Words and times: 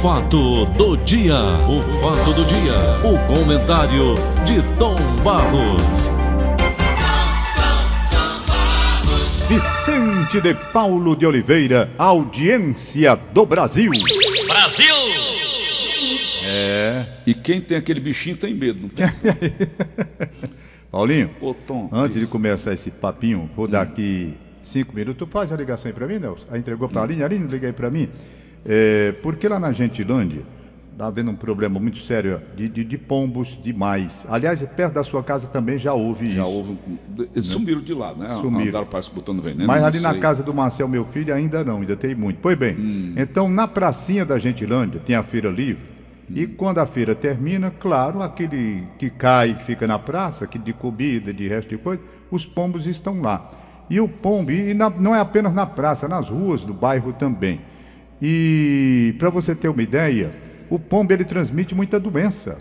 fato 0.00 0.64
do 0.76 0.96
dia, 0.98 1.34
o 1.68 1.82
fato 2.00 2.32
do 2.32 2.44
dia, 2.44 2.74
o 3.04 3.18
comentário 3.26 4.14
de 4.44 4.62
Tom 4.78 4.96
Barros. 5.22 6.10
Vicente 9.48 10.40
de 10.40 10.54
Paulo 10.72 11.16
de 11.16 11.26
Oliveira, 11.26 11.90
audiência 11.98 13.16
do 13.32 13.44
Brasil. 13.44 13.90
Brasil! 14.46 14.94
É. 16.44 17.06
E 17.26 17.34
quem 17.34 17.60
tem 17.60 17.76
aquele 17.76 18.00
bichinho 18.00 18.36
tem 18.36 18.54
medo. 18.54 18.82
Não 18.82 18.88
tem? 18.90 19.06
Paulinho, 20.90 21.30
Ô, 21.40 21.52
Tom, 21.54 21.88
antes 21.92 22.16
de 22.16 22.22
isso. 22.24 22.32
começar 22.32 22.72
esse 22.72 22.90
papinho, 22.90 23.50
vou 23.56 23.66
dar 23.68 23.82
aqui 23.82 24.34
cinco 24.62 24.94
minutos. 24.94 25.18
Tu 25.26 25.30
faz 25.32 25.52
a 25.52 25.56
ligação 25.56 25.88
aí 25.88 25.92
pra 25.92 26.06
mim, 26.06 26.18
Nelson? 26.18 26.46
Aí 26.50 26.58
entregou 26.60 26.88
pra 26.88 27.02
Aline, 27.02 27.22
Aline, 27.22 27.46
liga 27.48 27.66
aí 27.66 27.72
pra 27.72 27.90
mim. 27.90 28.08
É, 28.64 29.12
porque 29.22 29.48
lá 29.48 29.58
na 29.58 29.72
Gentilândia, 29.72 30.42
tá 30.98 31.06
havendo 31.06 31.30
um 31.30 31.34
problema 31.34 31.80
muito 31.80 31.98
sério 32.00 32.42
de, 32.54 32.68
de, 32.68 32.84
de 32.84 32.98
pombos 32.98 33.58
demais. 33.62 34.26
Aliás, 34.28 34.60
perto 34.76 34.92
da 34.94 35.02
sua 35.02 35.22
casa 35.22 35.46
também 35.48 35.78
já 35.78 35.94
houve 35.94 36.26
Já 36.26 36.42
isso. 36.42 36.50
houve. 36.52 36.70
um- 36.72 37.22
Eles 37.34 37.46
sumiram 37.46 37.80
de 37.80 37.94
lá, 37.94 38.12
né? 38.14 38.28
Sumiram. 38.40 38.68
Andaram, 38.68 38.86
parece, 38.86 39.10
botando 39.10 39.40
veneno. 39.40 39.66
Mas 39.66 39.82
ali 39.82 39.98
na 40.00 40.10
sei. 40.10 40.20
casa 40.20 40.42
do 40.42 40.52
Marcel, 40.52 40.86
meu 40.88 41.06
filho, 41.06 41.34
ainda 41.34 41.64
não, 41.64 41.78
ainda 41.78 41.96
tem 41.96 42.14
muito. 42.14 42.38
Pois 42.42 42.58
bem, 42.58 42.76
Hum. 42.76 43.14
então 43.16 43.48
na 43.48 43.66
pracinha 43.66 44.26
da 44.26 44.38
Gentilândia 44.38 45.00
tem 45.00 45.16
a 45.16 45.22
feira 45.22 45.48
livre. 45.48 45.88
E 46.32 46.46
quando 46.46 46.78
a 46.78 46.86
feira 46.86 47.12
termina, 47.14 47.70
claro, 47.72 48.22
aquele 48.22 48.84
que 48.98 49.10
cai, 49.10 49.54
que 49.54 49.64
fica 49.64 49.84
na 49.86 49.98
praça, 49.98 50.46
que 50.46 50.58
de 50.58 50.72
comida, 50.72 51.32
de 51.34 51.48
resto 51.48 51.70
de 51.70 51.78
coisa, 51.78 52.00
os 52.30 52.46
pombos 52.46 52.86
estão 52.86 53.20
lá. 53.20 53.50
E 53.88 53.98
o 53.98 54.06
pombo, 54.06 54.52
e 54.52 54.72
na- 54.72 54.90
não 54.90 55.12
é 55.12 55.18
apenas 55.18 55.52
na 55.52 55.66
praça, 55.66 56.06
nas 56.06 56.28
ruas 56.28 56.62
do 56.62 56.72
bairro 56.72 57.12
também. 57.14 57.60
E 58.20 59.14
para 59.18 59.30
você 59.30 59.54
ter 59.54 59.68
uma 59.68 59.82
ideia, 59.82 60.30
o 60.68 60.78
pombo 60.78 61.12
ele 61.12 61.24
transmite 61.24 61.74
muita 61.74 61.98
doença. 61.98 62.58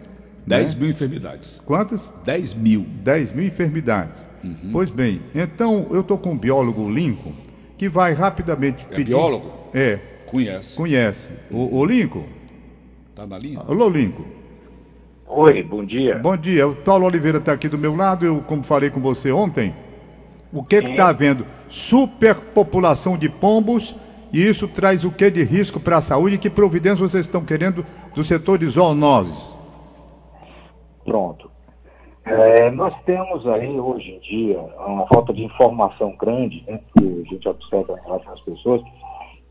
10 0.48 0.74
né? 0.74 0.80
mil 0.82 0.90
enfermidades. 0.90 1.62
Quantas? 1.66 2.12
10 2.26 2.56
mil. 2.56 2.86
10 3.04 3.34
mil 3.34 3.46
enfermidades. 3.46 4.28
Uhum. 4.44 4.70
Pois 4.72 4.90
bem, 4.90 5.22
então 5.36 5.88
eu 5.92 6.02
estou 6.02 6.18
com 6.18 6.34
o 6.34 6.38
biólogo 6.38 6.90
Lincoln, 6.90 7.34
que 7.78 7.88
vai 7.90 8.14
rapidamente 8.14 8.86
É 8.90 8.96
pedir. 8.96 9.12
biólogo? 9.12 9.52
É, 9.74 10.00
Conhece. 10.26 10.78
conhece. 10.78 11.30
O, 11.52 11.78
o 11.78 11.86
Lincoln? 11.86 12.26
Tá 13.14 13.28
na 13.28 13.38
linha? 13.38 13.60
Alô, 13.68 13.90
Lincoln. 13.90 14.26
Oi, 15.28 15.62
bom 15.62 15.86
dia. 15.86 16.18
Bom 16.18 16.36
dia. 16.36 16.68
O 16.68 16.76
Paulo 16.76 17.06
Oliveira 17.06 17.38
está 17.38 17.52
aqui 17.54 17.68
do 17.68 17.78
meu 17.78 17.96
lado. 17.96 18.26
Eu, 18.26 18.42
como 18.42 18.64
falei 18.64 18.90
com 18.90 19.00
você 19.00 19.32
ontem, 19.32 19.76
o 20.52 20.64
que 20.64 20.78
está 20.78 21.10
havendo? 21.10 21.46
Superpopulação 21.68 23.16
de 23.18 23.30
pombos. 23.30 23.96
E 24.32 24.46
isso 24.46 24.68
traz 24.68 25.04
o 25.04 25.12
que 25.12 25.30
de 25.30 25.44
risco 25.44 25.80
para 25.80 25.98
a 25.98 26.02
saúde? 26.02 26.36
E 26.36 26.40
que 26.40 26.50
providências 26.50 27.12
vocês 27.12 27.26
estão 27.26 27.44
querendo 27.44 27.86
do 28.14 28.24
setor 28.24 28.58
de 28.58 28.68
zoonoses? 28.68 29.58
Pronto. 31.04 31.50
É, 32.26 32.70
nós 32.70 32.94
temos 33.06 33.48
aí, 33.48 33.80
hoje 33.80 34.12
em 34.12 34.20
dia, 34.20 34.60
uma 34.86 35.08
falta 35.08 35.34
de 35.34 35.44
informação 35.44 36.16
grande, 36.20 36.64
né, 36.68 36.80
que 36.94 37.24
a 37.28 37.34
gente 37.34 37.50
observa 37.50 37.98
em 37.98 38.06
relação 38.06 38.34
às 38.34 38.42
pessoas, 38.42 38.82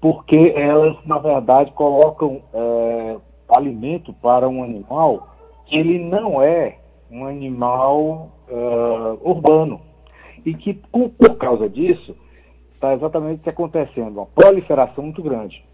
porque 0.01 0.53
elas, 0.55 0.97
na 1.05 1.19
verdade, 1.19 1.73
colocam 1.73 2.41
é, 2.55 3.17
alimento 3.49 4.13
para 4.13 4.49
um 4.49 4.63
animal 4.63 5.35
que 5.67 5.77
ele 5.77 5.99
não 5.99 6.41
é 6.41 6.79
um 7.11 7.27
animal 7.27 8.31
é, 8.49 8.55
urbano. 9.23 9.81
E 10.47 10.55
que, 10.55 10.75
por 10.75 11.37
causa 11.37 11.69
disso, 11.69 12.15
está 12.79 12.95
exatamente 12.95 13.49
acontecendo 13.49 14.19
uma 14.19 14.27
proliferação 14.27 15.03
muito 15.03 15.21
grande. 15.21 15.65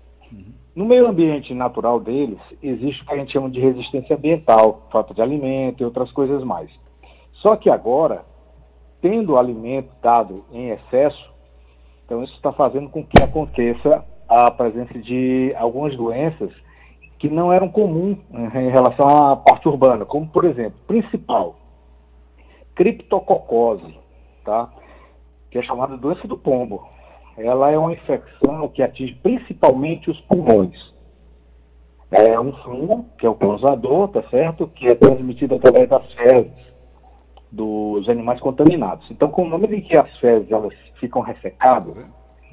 No 0.74 0.86
meio 0.86 1.06
ambiente 1.06 1.54
natural 1.54 2.00
deles, 2.00 2.40
existe 2.62 3.02
o 3.02 3.06
que 3.06 3.12
a 3.12 3.18
gente 3.18 3.32
chama 3.32 3.50
de 3.50 3.60
resistência 3.60 4.16
ambiental, 4.16 4.88
falta 4.90 5.14
de 5.14 5.22
alimento 5.22 5.82
e 5.82 5.84
outras 5.84 6.10
coisas 6.10 6.42
mais. 6.42 6.70
Só 7.34 7.56
que 7.56 7.68
agora, 7.70 8.24
tendo 9.00 9.34
o 9.34 9.38
alimento 9.38 9.90
dado 10.02 10.44
em 10.50 10.70
excesso, 10.70 11.32
então 12.04 12.24
isso 12.24 12.34
está 12.34 12.52
fazendo 12.52 12.88
com 12.88 13.04
que 13.04 13.22
aconteça 13.22 14.04
a 14.26 14.50
presença 14.50 14.98
de 14.98 15.54
algumas 15.56 15.94
doenças 15.96 16.50
que 17.18 17.28
não 17.28 17.52
eram 17.52 17.68
comuns 17.68 18.18
eh, 18.32 18.62
em 18.62 18.70
relação 18.70 19.06
à 19.06 19.36
parte 19.36 19.68
urbana, 19.68 20.04
como 20.04 20.26
por 20.26 20.44
exemplo, 20.44 20.78
principal, 20.86 21.56
criptococose, 22.74 23.96
tá? 24.44 24.70
que 25.50 25.58
é 25.58 25.62
chamada 25.62 25.96
doença 25.96 26.26
do 26.26 26.36
pombo. 26.36 26.93
Ela 27.36 27.70
é 27.70 27.78
uma 27.78 27.92
infecção 27.92 28.68
que 28.68 28.82
atinge 28.82 29.14
principalmente 29.22 30.10
os 30.10 30.20
pulmões. 30.22 30.94
É 32.10 32.38
um 32.38 32.52
fungo, 32.52 33.06
que 33.18 33.26
é 33.26 33.28
o 33.28 33.34
causador, 33.34 34.08
tá 34.08 34.22
certo? 34.30 34.68
Que 34.68 34.86
é 34.86 34.94
transmitido 34.94 35.56
através 35.56 35.88
das 35.88 36.12
fezes 36.12 36.74
dos 37.50 38.08
animais 38.08 38.40
contaminados. 38.40 39.08
Então, 39.10 39.28
com 39.30 39.42
o 39.42 39.48
momento 39.48 39.74
em 39.74 39.80
que 39.80 39.96
as 39.96 40.10
fezes 40.18 40.50
elas 40.50 40.74
ficam 41.00 41.22
ressecadas, 41.22 41.94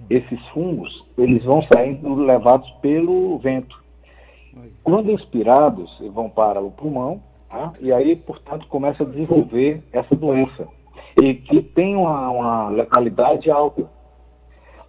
esses 0.10 0.40
fungos 0.50 1.06
eles 1.18 1.44
vão 1.44 1.62
saindo 1.74 2.14
levados 2.16 2.70
pelo 2.82 3.38
vento. 3.40 3.82
Quando 4.84 5.12
inspirados, 5.12 5.98
vão 6.12 6.30
para 6.30 6.62
o 6.62 6.72
pulmão, 6.72 7.22
tá? 7.50 7.72
e 7.80 7.92
aí, 7.92 8.16
portanto, 8.16 8.68
começa 8.68 9.04
a 9.04 9.06
desenvolver 9.06 9.84
essa 9.94 10.16
doença, 10.16 10.68
e 11.22 11.36
que 11.36 11.62
tem 11.62 11.96
uma, 11.96 12.30
uma 12.30 12.70
letalidade 12.70 13.50
alta. 13.50 13.90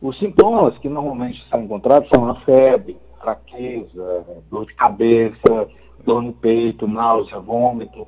Os 0.02 0.18
sintomas 0.18 0.76
que 0.78 0.88
normalmente 0.88 1.48
são 1.48 1.62
encontrados 1.62 2.08
são 2.12 2.28
a 2.28 2.34
febre, 2.40 2.98
fraqueza, 3.20 4.26
dor 4.50 4.66
de 4.66 4.74
cabeça, 4.74 5.68
dor 6.04 6.22
no 6.22 6.32
peito, 6.32 6.88
náusea, 6.88 7.38
vômito, 7.38 8.04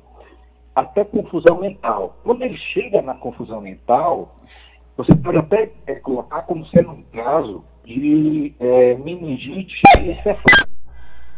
até 0.75 1.05
confusão 1.05 1.61
mental. 1.61 2.17
Quando 2.21 2.41
ele 2.41 2.57
chega 2.57 3.01
na 3.01 3.13
confusão 3.13 3.61
mental, 3.61 4.35
você 4.97 5.15
pode 5.15 5.37
até 5.37 5.71
é, 5.87 5.95
colocar 5.95 6.41
como 6.41 6.65
sendo 6.65 6.91
um 6.91 7.03
caso 7.13 7.63
de 7.85 8.53
é, 8.59 8.95
meningite 8.95 9.81
encefálica, 9.97 10.69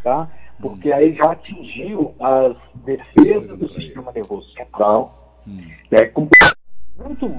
tá? 0.02 0.28
Porque 0.60 0.92
aí 0.92 1.14
já 1.14 1.30
atingiu 1.30 2.16
as 2.18 2.56
defesas 2.84 3.56
do 3.56 3.68
sistema 3.74 4.10
nervoso 4.10 4.52
central, 4.54 5.40
né, 5.46 6.06
com 6.06 6.28
muito 6.98 7.36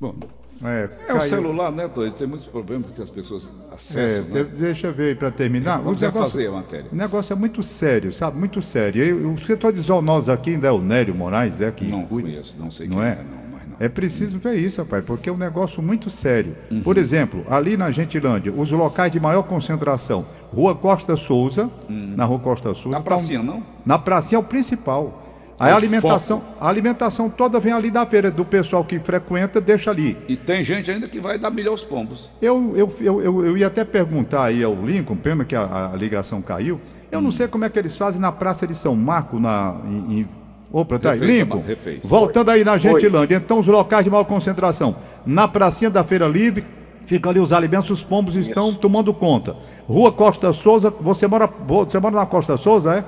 Bom, 0.00 0.14
É, 0.62 0.88
é 1.08 1.14
o 1.14 1.20
celular, 1.20 1.70
né, 1.72 1.88
Toito? 1.88 2.16
Tem 2.18 2.26
muitos 2.26 2.46
problemas 2.46 2.90
que 2.92 3.02
as 3.02 3.10
pessoas 3.10 3.48
É, 3.70 3.74
acessam, 3.74 4.24
de- 4.24 4.32
né? 4.32 4.44
deixa 4.44 4.86
eu 4.86 4.94
ver 4.94 5.08
aí 5.10 5.14
para 5.14 5.30
terminar. 5.30 5.78
Vamos 5.78 6.00
O 6.00 6.04
negócio- 6.04 6.30
fazer 6.30 6.46
a 6.48 6.52
matéria. 6.52 6.86
O 6.92 6.96
negócio 6.96 7.32
é 7.32 7.36
muito 7.36 7.62
sério, 7.62 8.12
sabe? 8.12 8.38
Muito 8.38 8.62
sério. 8.62 9.02
Eu, 9.02 9.32
o 9.32 9.38
setor 9.38 9.72
de 9.72 9.80
zoonoses 9.80 10.28
aqui 10.28 10.50
ainda 10.50 10.68
é 10.68 10.70
o 10.70 10.80
Nélio 10.80 11.14
Moraes, 11.14 11.60
é 11.60 11.70
que 11.70 11.86
Não 11.86 12.04
cuida. 12.06 12.28
conheço, 12.28 12.56
não 12.58 12.70
sei 12.70 12.86
Não 12.88 12.96
quem 12.98 13.04
é? 13.06 13.08
é, 13.10 13.16
não. 13.30 13.44
É 13.80 13.88
preciso 13.88 14.38
ver 14.38 14.54
isso, 14.54 14.80
rapaz, 14.80 15.04
porque 15.04 15.28
é 15.28 15.32
um 15.32 15.36
negócio 15.36 15.82
muito 15.82 16.08
sério. 16.08 16.54
Uhum. 16.70 16.80
Por 16.84 16.96
exemplo, 16.96 17.44
ali 17.50 17.76
na 17.76 17.90
Gentilândia, 17.90 18.52
os 18.56 18.70
locais 18.70 19.10
de 19.10 19.18
maior 19.18 19.42
concentração, 19.42 20.24
Rua 20.54 20.76
Costa 20.76 21.16
Souza, 21.16 21.68
na 21.88 22.24
Rua 22.24 22.38
Costa 22.38 22.72
Souza. 22.72 22.86
Uhum. 22.86 22.92
Na 22.92 22.96
tá 22.98 23.00
um- 23.00 23.04
pracinha, 23.04 23.42
não? 23.42 23.62
Na 23.84 23.98
pracinha 23.98 24.38
é 24.38 24.40
o 24.40 24.44
principal. 24.44 25.23
Aí 25.58 25.70
a 25.70 25.76
alimentação, 25.76 26.42
a 26.60 26.68
alimentação 26.68 27.30
toda 27.30 27.60
vem 27.60 27.72
ali 27.72 27.90
da 27.90 28.04
feira, 28.04 28.30
do 28.30 28.44
pessoal 28.44 28.84
que 28.84 28.98
frequenta, 28.98 29.60
deixa 29.60 29.90
ali. 29.90 30.16
E 30.28 30.36
tem 30.36 30.64
gente 30.64 30.90
ainda 30.90 31.08
que 31.08 31.20
vai 31.20 31.38
dar 31.38 31.50
milho 31.50 31.70
aos 31.70 31.82
pombos. 31.82 32.30
Eu, 32.42 32.72
eu, 32.76 32.92
eu, 33.00 33.22
eu, 33.22 33.46
eu 33.46 33.56
ia 33.56 33.68
até 33.68 33.84
perguntar 33.84 34.44
aí 34.44 34.64
ao 34.64 34.74
Lincoln, 34.74 35.16
pena 35.16 35.44
que 35.44 35.54
a, 35.54 35.90
a 35.92 35.96
ligação 35.96 36.42
caiu. 36.42 36.80
Eu 37.10 37.20
Hum. 37.20 37.22
não 37.22 37.32
sei 37.32 37.46
como 37.46 37.64
é 37.64 37.70
que 37.70 37.78
eles 37.78 37.96
fazem 37.96 38.20
na 38.20 38.32
Praça 38.32 38.66
de 38.66 38.74
São 38.74 38.96
Marco, 38.96 39.38
na. 39.38 39.76
Em, 39.86 40.20
em... 40.20 40.28
Opa, 40.72 40.98
tá 40.98 41.12
aí. 41.12 41.20
Refez, 41.20 41.38
Lincoln. 41.38 41.62
Refez. 41.64 42.00
Voltando 42.02 42.50
aí 42.50 42.64
na 42.64 42.76
Gentilândia. 42.76 43.36
Então, 43.36 43.60
os 43.60 43.66
locais 43.68 44.02
de 44.02 44.10
maior 44.10 44.24
concentração. 44.24 44.96
Na 45.24 45.46
pracinha 45.46 45.88
da 45.88 46.02
Feira 46.02 46.26
Livre, 46.26 46.66
ficam 47.04 47.30
ali 47.30 47.38
os 47.38 47.52
alimentos, 47.52 47.90
os 47.90 48.02
pombos 48.02 48.34
estão 48.34 48.74
tomando 48.74 49.14
conta. 49.14 49.54
Rua 49.86 50.10
Costa 50.10 50.52
Souza, 50.52 50.90
você 50.90 51.28
mora, 51.28 51.48
você 51.64 52.00
mora 52.00 52.16
na 52.16 52.26
Costa 52.26 52.56
Souza, 52.56 52.96
é? 52.96 53.04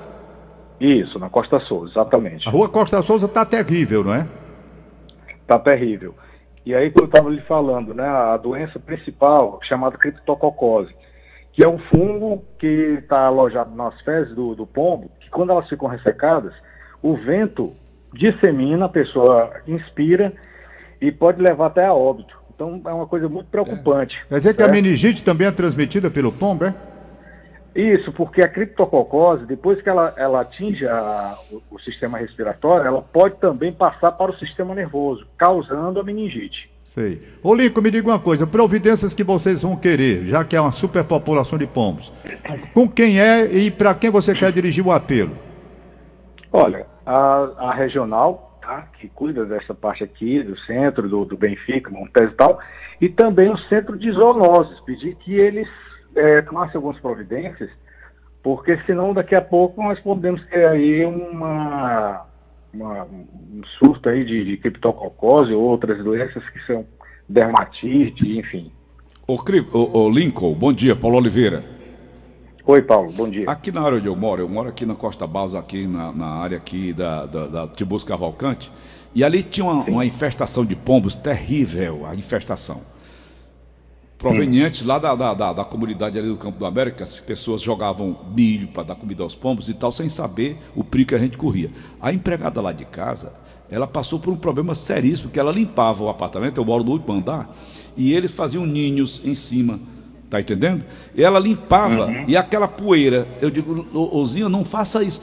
Isso, 0.81 1.19
na 1.19 1.31
Costa 1.31 1.58
Souza, 1.61 1.93
exatamente. 1.93 2.49
A 2.49 2.50
Rua 2.50 2.69
Costa 2.69 3.00
Souza 3.02 3.26
tá 3.26 3.44
terrível, 3.44 4.05
não 4.05 4.14
é? 4.14 4.26
Tá 5.46 5.58
terrível. 5.58 6.14
E 6.64 6.75
aí, 6.75 6.90
como 6.90 7.05
eu 7.05 7.06
estava 7.06 7.31
lhe 7.31 7.40
falando, 7.43 7.94
né, 7.94 8.05
a 8.06 8.37
doença 8.37 8.78
principal, 8.78 9.61
chamada 9.62 9.96
criptococose, 9.96 10.93
que 11.52 11.64
é 11.64 11.69
um 11.69 11.78
fungo 11.78 12.44
que 12.58 12.99
está 13.00 13.26
alojado 13.26 13.75
nas 13.75 13.99
fezes 14.02 14.34
do, 14.34 14.55
do 14.55 14.67
pombo, 14.67 15.11
que 15.20 15.31
quando 15.31 15.52
elas 15.52 15.69
ficam 15.69 15.88
ressecadas, 15.88 16.52
o 17.02 17.14
vento 17.17 17.73
dissemina, 18.12 18.87
a 18.87 18.88
pessoa 18.88 19.52
inspira 19.67 20.32
e 21.00 21.12
pode 21.12 21.40
levar 21.40 21.67
até 21.67 21.87
a 21.87 21.94
óbito. 21.94 22.37
Então 22.55 22.81
é 22.84 22.93
uma 22.93 23.06
coisa 23.06 23.28
muito 23.28 23.50
preocupante. 23.50 24.17
Quer 24.28 24.38
dizer 24.38 24.55
que 24.55 24.62
a 24.62 24.67
certo? 24.67 24.75
meningite 24.75 25.23
também 25.23 25.46
é 25.46 25.50
transmitida 25.52 26.11
pelo 26.11 26.32
pombo, 26.32 26.64
é? 26.64 26.75
Isso, 27.76 28.11
porque 28.11 28.40
a 28.40 28.49
criptococose, 28.49 29.44
depois 29.44 29.82
que 29.82 29.88
ela, 29.88 30.14
ela 30.17 30.40
atinge 30.40 30.87
a- 30.88 31.37
o, 31.52 31.62
o 31.70 31.78
sistema 31.78 32.17
respiratório, 32.17 32.87
ela 32.87 33.02
pode 33.02 33.37
também 33.37 33.70
passar 33.70 34.12
para 34.12 34.31
o 34.31 34.37
sistema 34.38 34.75
nervoso, 34.75 35.26
causando 35.37 36.00
a 36.00 36.02
meningite. 36.02 36.64
Sei. 36.82 37.20
Ô, 37.43 37.55
Lincoln, 37.55 37.82
me 37.82 37.90
diga 37.90 38.08
uma 38.08 38.19
coisa: 38.19 38.46
providências 38.46 39.12
que 39.12 39.23
vocês 39.23 39.62
vão 39.62 39.76
querer, 39.76 40.25
já 40.25 40.43
que 40.43 40.56
é 40.56 40.61
uma 40.61 40.73
superpopulação 40.73 41.58
de 41.58 41.67
pombos. 41.67 42.11
Com 42.73 42.88
quem 42.88 43.20
é 43.20 43.44
e 43.44 43.70
para 43.70 43.94
quem 43.94 44.08
você 44.08 44.34
quer 44.34 44.50
dirigir 44.52 44.87
o 44.87 44.93
apelo? 44.93 45.37
Olha, 46.52 46.87
a, 47.05 47.49
a 47.58 47.75
regional, 47.75 48.58
tá, 48.62 48.88
que 48.99 49.08
cuida 49.08 49.44
dessa 49.44 49.75
parte 49.75 50.02
aqui, 50.02 50.43
do 50.43 50.56
centro, 50.61 51.08
do, 51.08 51.25
do 51.26 51.37
Benfica, 51.37 51.90
Montes 51.90 52.31
e 52.31 52.34
tal, 52.37 52.58
e 53.00 53.08
também 53.11 53.50
o 53.52 53.58
centro 53.69 53.99
de 53.99 54.11
zoonoses, 54.12 54.81
pedir 54.81 55.14
que 55.17 55.34
eles 55.34 55.69
é, 56.17 56.43
tomassem 56.43 56.77
algumas 56.77 56.99
providências, 56.99 57.71
porque 58.43 58.79
senão 58.87 59.15
daqui 59.15 59.35
a 59.35 59.41
pouco 59.41 59.83
nós 59.83 59.99
podemos 60.01 60.45
ter 60.47 60.67
aí 60.67 61.05
uma 61.05 62.27
uma, 62.73 63.05
um 63.05 63.63
surto 63.79 64.09
aí 64.09 64.25
de, 64.25 64.45
de 64.45 64.57
criptococose 64.59 65.53
ou 65.53 65.63
outras 65.63 66.03
doenças 66.03 66.43
que 66.51 66.61
são 66.67 66.85
dermatite, 67.29 68.39
enfim. 68.39 68.71
Ô, 69.27 69.35
ô, 69.73 69.99
ô, 69.99 70.11
Lincoln, 70.11 70.55
bom 70.55 70.73
dia, 70.73 70.95
Paulo 70.95 71.17
Oliveira. 71.17 71.65
Oi, 72.65 72.83
Paulo, 72.83 73.12
bom 73.12 73.29
dia. 73.29 73.49
Aqui 73.49 73.71
na 73.71 73.81
área 73.81 73.99
onde 73.99 74.07
eu 74.07 74.17
moro, 74.17 74.43
eu 74.43 74.49
moro 74.49 74.69
aqui 74.69 74.85
na 74.85 74.95
Costa 74.95 75.27
Balsa, 75.27 75.59
aqui 75.59 75.87
na, 75.87 76.12
na 76.12 76.27
área 76.27 76.57
aqui 76.57 76.93
da, 76.93 77.25
da, 77.27 77.47
da 77.47 77.69
Tibus 77.69 78.05
Cavalcante, 78.05 78.71
e 79.15 79.25
ali 79.25 79.43
tinha 79.43 79.65
uma, 79.65 79.85
uma 79.85 80.05
infestação 80.05 80.65
de 80.65 80.75
pombos 80.77 81.17
terrível, 81.17 82.05
a 82.07 82.15
infestação 82.15 82.83
provenientes 84.19 84.85
lá 84.85 84.99
da, 84.99 85.15
da, 85.15 85.35
da, 85.35 85.53
da, 85.53 85.65
comunidade 85.65 86.19
ali 86.19 86.29
do 86.29 86.37
Campo 86.37 86.59
do 86.59 86.67
América, 86.67 87.05
as 87.05 87.21
pessoas 87.21 87.61
jogavam 87.61 88.17
milho 88.35 88.69
para 88.69 88.83
dar 88.83 88.95
comida 88.95 89.23
aos 89.23 89.35
pombos 89.35 89.69
e 89.69 89.75
tal, 89.75 89.93
sem 89.93 90.09
saber 90.09 90.57
o 90.75 90.83
perigo 90.83 91.11
que 91.11 91.15
a 91.15 91.19
gente 91.19 91.37
corria. 91.37 91.71
A 92.01 92.13
empregada 92.13 92.61
lá 92.61 92.73
de 92.73 92.85
casa, 92.85 93.33
ela 93.71 93.87
passou 93.87 94.19
por 94.19 94.33
um 94.33 94.37
problema 94.37 94.75
seríssimo, 94.75 95.31
que 95.31 95.39
ela 95.39 95.53
limpava 95.53 96.03
o 96.03 96.09
apartamento, 96.09 96.59
eu 96.59 96.65
moro 96.65 96.83
no 96.83 96.93
último 96.93 97.13
andar, 97.13 97.55
e 97.97 98.13
eles 98.13 98.31
faziam 98.31 98.65
ninhos 98.65 99.23
em 99.25 99.35
cima, 99.35 99.79
tá 100.31 100.41
entendendo? 100.41 100.85
E 101.15 101.23
ela 101.23 101.39
limpava, 101.39 102.07
uhum. 102.07 102.25
e 102.27 102.37
aquela 102.37 102.69
poeira, 102.69 103.29
eu 103.41 103.51
digo, 103.51 103.87
Ozinho, 103.93 104.49
não 104.49 104.65
faça 104.65 105.03
isso, 105.03 105.21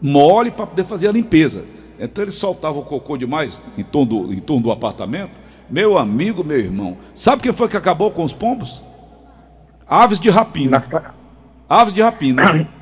mole 0.00 0.50
para 0.50 0.66
poder 0.66 0.84
fazer 0.84 1.08
a 1.08 1.12
limpeza. 1.12 1.64
Então 1.98 2.22
eles 2.22 2.34
soltavam 2.34 2.82
o 2.82 2.84
cocô 2.84 3.16
demais 3.16 3.62
em 3.78 3.82
torno 3.82 4.06
do, 4.06 4.32
em 4.34 4.38
torno 4.38 4.62
do 4.64 4.70
apartamento, 4.70 5.45
meu 5.68 5.98
amigo, 5.98 6.44
meu 6.44 6.58
irmão, 6.58 6.96
sabe 7.14 7.42
quem 7.42 7.52
foi 7.52 7.68
que 7.68 7.76
acabou 7.76 8.10
com 8.10 8.24
os 8.24 8.32
pombos? 8.32 8.82
Aves 9.88 10.18
de 10.18 10.30
rapina. 10.30 10.84
Aves 11.68 11.94
de 11.94 12.02
rapina. 12.02 12.68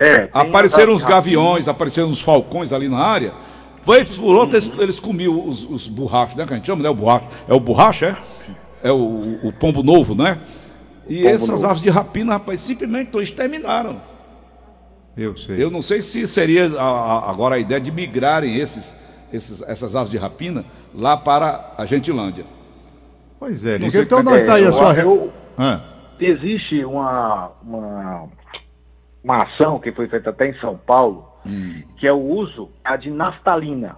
É, 0.00 0.28
apareceram 0.32 0.94
os 0.94 1.04
gaviões, 1.04 1.66
apareceram 1.66 2.08
os 2.08 2.20
falcões 2.20 2.72
ali 2.72 2.88
na 2.88 2.98
área. 2.98 3.34
Foi 3.82 4.04
por 4.04 4.36
outro, 4.36 4.56
eles, 4.56 4.72
eles 4.78 5.00
comiam 5.00 5.48
os, 5.48 5.68
os 5.68 5.88
borrachos, 5.88 6.36
né? 6.36 6.46
Que 6.46 6.52
a 6.52 6.56
gente 6.56 6.66
chama, 6.66 6.84
né? 6.84 6.88
O 6.88 6.94
borracho. 6.94 7.26
É 7.48 7.52
o 7.52 7.58
borracho, 7.58 8.04
é? 8.04 8.16
É 8.80 8.92
o, 8.92 9.40
o 9.42 9.52
pombo 9.52 9.82
novo, 9.82 10.14
né? 10.14 10.40
E 11.08 11.22
pombo 11.22 11.34
essas 11.34 11.48
novo. 11.62 11.66
aves 11.66 11.82
de 11.82 11.90
rapina, 11.90 12.34
rapaz, 12.34 12.60
simplesmente 12.60 13.18
exterminaram. 13.18 14.00
Eu 15.16 15.36
sei. 15.36 15.60
Eu 15.60 15.68
não 15.68 15.82
sei 15.82 16.00
se 16.00 16.24
seria 16.28 16.68
a, 16.78 16.84
a, 16.84 17.30
agora 17.30 17.56
a 17.56 17.58
ideia 17.58 17.80
de 17.80 17.90
migrarem 17.90 18.56
esses 18.56 18.94
esses, 19.32 19.62
essas 19.62 19.94
aves 19.94 20.10
de 20.10 20.18
rapina 20.18 20.64
lá 20.98 21.16
para 21.16 21.74
a 21.76 21.86
Gentilândia. 21.86 22.44
Pois 23.38 23.64
é, 23.64 23.78
Liga, 23.78 24.02
então 24.02 24.22
nós 24.22 24.46
é, 24.46 24.50
aí 24.50 24.64
a 24.64 24.72
sua. 24.72 24.94
Eu, 24.94 25.32
ah. 25.56 25.80
Existe 26.20 26.84
uma, 26.84 27.52
uma, 27.62 28.28
uma 29.22 29.36
ação 29.38 29.78
que 29.78 29.92
foi 29.92 30.08
feita 30.08 30.30
até 30.30 30.48
em 30.48 30.58
São 30.60 30.76
Paulo, 30.76 31.28
hum. 31.46 31.82
que 31.96 32.06
é 32.06 32.12
o 32.12 32.20
uso 32.20 32.70
a 32.84 32.96
de 32.96 33.10
naftalina. 33.10 33.96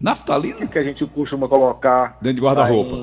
Naftalina? 0.00 0.66
Que 0.66 0.78
a 0.78 0.82
gente 0.82 1.04
costuma 1.06 1.48
colocar. 1.48 2.18
Dentro 2.20 2.36
de 2.36 2.42
guarda-roupa. 2.42 2.96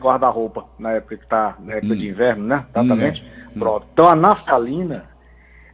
Guarda-roupa, 0.00 0.66
na 0.78 0.92
época 0.92 1.16
que 1.16 1.24
está, 1.24 1.56
na 1.60 1.74
época 1.74 1.94
hum. 1.94 1.96
de 1.96 2.08
inverno, 2.08 2.46
né? 2.46 2.66
Exatamente. 2.74 3.22
Hum, 3.22 3.50
é. 3.54 3.58
Pronto. 3.58 3.86
Então 3.92 4.08
a 4.08 4.14
naftalina, 4.14 5.04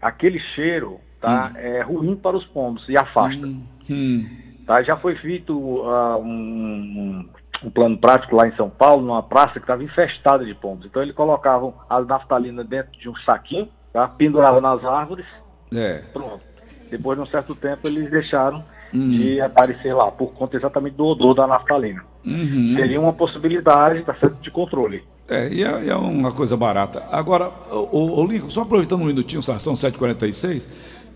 aquele 0.00 0.38
cheiro, 0.54 1.00
tá? 1.20 1.52
Hum. 1.52 1.58
É 1.58 1.82
ruim 1.82 2.14
para 2.14 2.36
os 2.36 2.44
pombos 2.46 2.88
e 2.88 2.96
afasta. 2.96 3.46
Hum. 3.46 4.49
Tá? 4.70 4.84
Já 4.84 4.96
foi 4.96 5.16
feito 5.16 5.52
uh, 5.52 6.22
um, 6.22 7.28
um, 7.64 7.70
plano 7.70 7.98
prático 7.98 8.36
lá 8.36 8.46
em 8.46 8.54
São 8.54 8.70
Paulo, 8.70 9.02
numa 9.02 9.20
praça 9.20 9.54
que 9.54 9.64
estava 9.64 9.82
infestada 9.82 10.44
de 10.44 10.54
pombos. 10.54 10.86
Então 10.86 11.02
eles 11.02 11.12
colocavam 11.12 11.74
a 11.88 12.00
naftalina 12.00 12.62
dentro 12.62 12.92
de 12.92 13.08
um 13.08 13.16
saquinho, 13.16 13.68
tá? 13.92 14.06
penduravam 14.06 14.60
nas 14.60 14.84
árvores. 14.84 15.26
É. 15.74 16.04
Pronto. 16.12 16.40
Depois 16.88 17.18
de 17.18 17.24
um 17.24 17.26
certo 17.26 17.52
tempo 17.56 17.80
eles 17.88 18.08
deixaram 18.12 18.64
hum. 18.94 19.10
de 19.10 19.40
aparecer 19.40 19.92
lá, 19.92 20.08
por 20.08 20.32
conta 20.34 20.56
exatamente 20.56 20.94
do 20.94 21.04
odor 21.04 21.34
da 21.34 21.48
naftalina. 21.48 22.04
Uhum. 22.24 22.76
Seria 22.76 23.00
uma 23.00 23.12
possibilidade 23.12 24.04
tá 24.04 24.14
certo, 24.20 24.36
de 24.36 24.52
controle. 24.52 25.02
É, 25.30 25.48
e 25.48 25.62
é, 25.62 25.86
é, 25.86 25.94
uma 25.94 26.32
coisa 26.32 26.56
barata. 26.56 27.06
Agora, 27.08 27.52
o, 27.70 28.20
o 28.20 28.26
Lincoln, 28.26 28.50
só 28.50 28.62
aproveitando 28.62 29.02
um 29.02 29.04
minutinho, 29.04 29.40
são 29.40 29.74
7h46, 29.74 30.68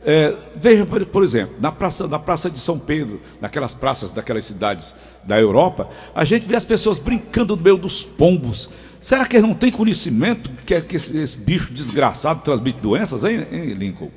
é, 0.07 0.37
veja, 0.55 0.87
por, 0.87 1.25
exemplo, 1.25 1.57
na 1.59 1.73
praça, 1.73 2.07
na 2.07 2.19
praça 2.21 2.49
de 2.49 2.61
São 2.61 2.79
Pedro, 2.79 3.21
naquelas 3.41 3.75
praças 3.75 4.13
daquelas 4.13 4.45
cidades 4.45 4.95
da 5.25 5.41
Europa, 5.41 5.89
a 6.15 6.25
gente 6.25 6.47
vê 6.47 6.55
as 6.55 6.65
pessoas 6.65 7.01
brincando 7.01 7.57
no 7.57 7.63
meio 7.63 7.77
dos 7.77 8.05
pombos. 8.05 8.73
Será 9.01 9.27
que 9.27 9.35
eles 9.37 9.49
não 9.49 9.55
têm 9.55 9.73
conhecimento 9.73 10.49
que, 10.65 10.81
que 10.83 10.95
esse, 10.95 11.19
esse 11.19 11.37
bicho 11.37 11.75
desgraçado 11.75 12.41
transmite 12.43 12.79
doenças, 12.79 13.25
hein, 13.25 13.45
hein, 13.51 13.75
Lincoln? 13.75 14.13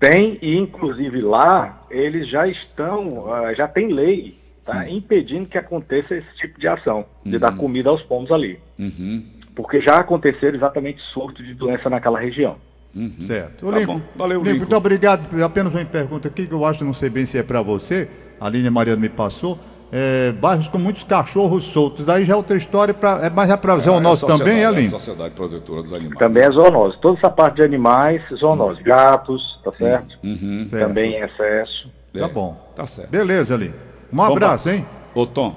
Tem, 0.00 0.36
e 0.42 0.56
inclusive 0.56 1.20
lá 1.20 1.86
eles 1.90 2.28
já 2.28 2.48
estão, 2.48 3.04
uh, 3.04 3.54
já 3.54 3.68
tem 3.68 3.92
lei 3.92 4.39
tá, 4.70 4.78
hum. 4.80 4.88
impedindo 4.88 5.46
que 5.46 5.58
aconteça 5.58 6.14
esse 6.14 6.36
tipo 6.36 6.60
de 6.60 6.68
ação, 6.68 7.04
de 7.24 7.34
uhum. 7.34 7.40
dar 7.40 7.56
comida 7.56 7.90
aos 7.90 8.02
pombos 8.02 8.30
ali. 8.30 8.58
Uhum. 8.78 9.24
Porque 9.54 9.80
já 9.80 9.98
aconteceram 9.98 10.56
exatamente 10.56 11.02
surto 11.12 11.42
de 11.42 11.54
doença 11.54 11.90
naquela 11.90 12.18
região. 12.18 12.56
Uhum. 12.94 13.20
Certo. 13.20 13.70
Tá 13.70 13.78
Lincoln, 13.78 13.98
bom. 13.98 14.02
Valeu, 14.16 14.42
Lincoln. 14.42 14.58
Muito 14.58 14.76
obrigado. 14.76 15.42
Apenas 15.42 15.74
uma 15.74 15.84
pergunta 15.84 16.28
aqui 16.28 16.46
que 16.46 16.52
eu 16.52 16.64
acho, 16.64 16.84
não 16.84 16.94
sei 16.94 17.10
bem 17.10 17.26
se 17.26 17.38
é 17.38 17.42
para 17.42 17.62
você, 17.62 18.08
a 18.40 18.48
Línia 18.48 18.70
Mariana 18.70 19.00
me 19.00 19.08
passou. 19.08 19.58
É, 19.92 20.30
bairros 20.30 20.68
com 20.68 20.78
muitos 20.78 21.02
cachorros 21.02 21.64
soltos. 21.64 22.06
Daí 22.06 22.24
já 22.24 22.34
é 22.34 22.36
outra 22.36 22.56
história, 22.56 22.94
pra, 22.94 23.26
é, 23.26 23.30
mas 23.30 23.50
é 23.50 23.56
para 23.56 23.76
zoonose 23.78 24.24
é, 24.24 24.28
é 24.28 24.38
também, 24.38 24.60
é, 24.60 24.66
Aline? 24.66 24.86
É 24.86 24.90
Sociedade 24.90 25.34
Protetora 25.34 25.82
dos 25.82 25.92
Animais. 25.92 26.18
Também 26.18 26.44
é 26.44 26.50
zoonose. 26.50 26.96
Toda 27.00 27.18
essa 27.18 27.28
parte 27.28 27.56
de 27.56 27.62
animais, 27.62 28.22
zoonose. 28.32 28.78
Uhum. 28.78 28.84
Gatos, 28.84 29.60
tá 29.64 29.72
certo? 29.72 30.16
Uhum. 30.22 30.64
Certo. 30.64 30.86
Também 30.86 31.14
em 31.14 31.24
excesso. 31.24 31.90
Tá 32.12 32.28
bom. 32.28 32.72
Tá 32.76 32.86
certo. 32.86 33.10
Beleza, 33.10 33.54
Aline. 33.54 33.74
Um 34.12 34.22
abraço, 34.22 34.70
hein? 34.70 34.84
Ô, 35.14 35.24
Tom, 35.24 35.54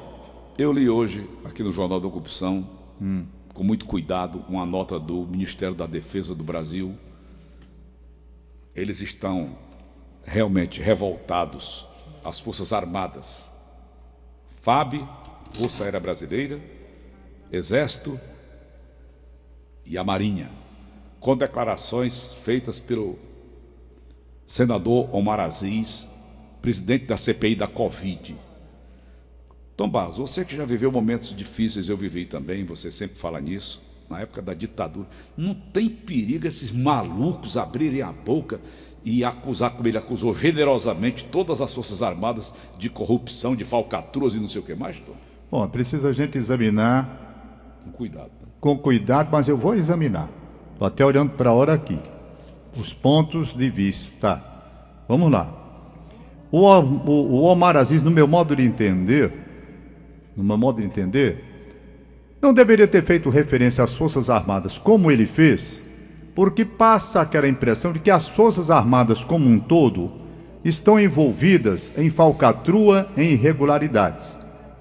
eu 0.58 0.72
li 0.72 0.88
hoje, 0.88 1.28
aqui 1.44 1.64
no 1.64 1.72
Jornal 1.72 2.00
da 2.00 2.08
Ocupação, 2.08 2.70
hum. 3.02 3.26
com 3.52 3.64
muito 3.64 3.86
cuidado, 3.86 4.46
uma 4.48 4.64
nota 4.64 5.00
do 5.00 5.26
Ministério 5.26 5.74
da 5.74 5.88
Defesa 5.88 6.36
do 6.36 6.44
Brasil, 6.44 6.96
eles 8.76 9.02
estão 9.02 9.58
realmente 10.24 10.82
revoltados, 10.82 11.88
as 12.24 12.40
Forças 12.40 12.72
Armadas, 12.72 13.50
FAB, 14.58 15.08
Força 15.54 15.84
Aérea 15.84 16.00
Brasileira, 16.00 16.62
Exército 17.52 18.20
e 19.84 19.98
a 19.98 20.04
Marinha, 20.04 20.52
com 21.20 21.36
declarações 21.36 22.32
feitas 22.34 22.80
pelo 22.80 23.18
senador 24.46 25.10
Omar 25.14 25.40
Aziz, 25.40 26.08
presidente 26.64 27.06
da 27.08 27.18
CPI 27.18 27.58
da 27.58 27.68
Covid. 27.68 28.38
Tom 29.76 29.90
Barros, 29.90 30.18
você 30.18 30.46
que 30.46 30.56
já 30.56 30.64
viveu 30.64 30.90
momentos 30.90 31.36
difíceis, 31.36 31.90
eu 31.90 31.98
vivi 31.98 32.26
também, 32.26 32.64
você 32.64 32.90
sempre 32.90 33.20
fala 33.20 33.42
nisso 33.42 33.84
na 34.10 34.22
época 34.22 34.42
da 34.42 34.54
ditadura. 34.54 35.06
Não 35.36 35.54
tem 35.54 35.90
perigo 35.90 36.48
esses 36.48 36.72
malucos 36.72 37.58
abrirem 37.58 38.02
a 38.02 38.14
boca 38.14 38.62
e 39.04 39.26
acusar, 39.26 39.72
como 39.72 39.90
ele 39.90 39.98
acusou 39.98 40.34
generosamente, 40.34 41.26
todas 41.26 41.60
as 41.60 41.74
Forças 41.74 42.02
Armadas 42.02 42.54
de 42.78 42.90
corrupção, 42.90 43.58
de 43.58 43.66
falcatruas 43.66 44.34
e 44.34 44.40
não 44.40 44.48
sei 44.48 44.62
o 44.62 44.64
que 44.64 44.74
mais, 44.74 44.98
Tom? 45.00 45.16
Bom, 45.52 45.68
precisa 45.68 46.10
a 46.10 46.14
gente 46.14 46.38
examinar. 46.38 47.82
Com 47.84 47.92
cuidado. 47.92 48.32
Né? 48.42 48.48
Com 48.62 48.78
cuidado, 48.78 49.30
mas 49.30 49.50
eu 49.50 49.58
vou 49.58 49.76
examinar. 49.76 50.30
Estou 50.72 50.88
até 50.88 51.06
olhando 51.06 51.34
para 51.34 51.50
a 51.50 51.54
hora 51.54 51.74
aqui. 51.74 52.00
Os 52.78 52.94
pontos 52.94 53.54
de 53.54 53.70
vista. 53.70 54.42
Vamos 55.10 55.30
lá. 55.30 55.63
O, 56.54 56.68
o, 56.68 57.10
o 57.10 57.42
Omar 57.46 57.76
Aziz, 57.76 58.04
no 58.04 58.12
meu 58.12 58.28
modo 58.28 58.56
de 58.56 58.62
entender, 58.64 59.34
no 60.38 60.44
meu 60.44 60.56
modo 60.56 60.80
de 60.80 60.88
entender, 60.88 61.44
não 62.40 62.54
deveria 62.54 62.88
ter 62.88 63.04
feito 63.04 63.28
referência 63.32 63.84
às 63.84 63.96
Forças 63.96 64.30
Armadas 64.30 64.78
como 64.78 65.10
ele 65.10 65.26
fez, 65.26 65.82
porque 66.36 66.64
passa 66.64 67.22
aquela 67.22 67.48
impressão 67.48 67.92
de 67.92 67.98
que 67.98 68.12
as 68.12 68.28
Forças 68.30 68.70
Armadas 68.70 69.24
como 69.24 69.50
um 69.50 69.58
todo 69.58 70.14
estão 70.64 71.00
envolvidas 71.00 71.92
em 71.98 72.12
falcatrua, 72.12 73.10
em 73.18 73.32
irregularidades. 73.32 74.38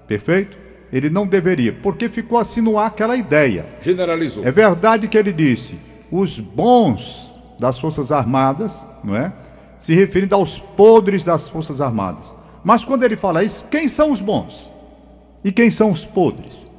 Perfeito? 0.07 0.59
Ele 0.93 1.09
não 1.09 1.27
deveria, 1.27 1.73
porque 1.73 2.07
ficou 2.11 2.39
assim 2.39 2.61
no 2.61 2.79
ar 2.79 2.89
aquela 2.89 3.17
ideia. 3.17 3.67
Generalizou. 3.81 4.45
É 4.45 4.53
verdade 4.53 5.09
que 5.09 5.17
ele 5.17 5.33
disse: 5.33 5.79
os 6.11 6.39
bons 6.39 7.35
das 7.59 7.79
Forças 7.79 8.13
Armadas, 8.13 8.85
não 9.03 9.17
é? 9.17 9.33
Se 9.83 9.95
referindo 9.95 10.37
aos 10.37 10.61
podres 10.61 11.25
das 11.25 11.49
Forças 11.49 11.81
Armadas. 11.81 12.33
Mas 12.63 12.85
quando 12.85 13.03
ele 13.03 13.17
fala 13.17 13.43
isso, 13.43 13.67
quem 13.69 13.89
são 13.89 14.13
os 14.13 14.21
bons? 14.21 14.73
E 15.45 15.51
quem 15.51 15.73
são 15.73 15.91
os 15.91 16.05
podres? 16.05 16.71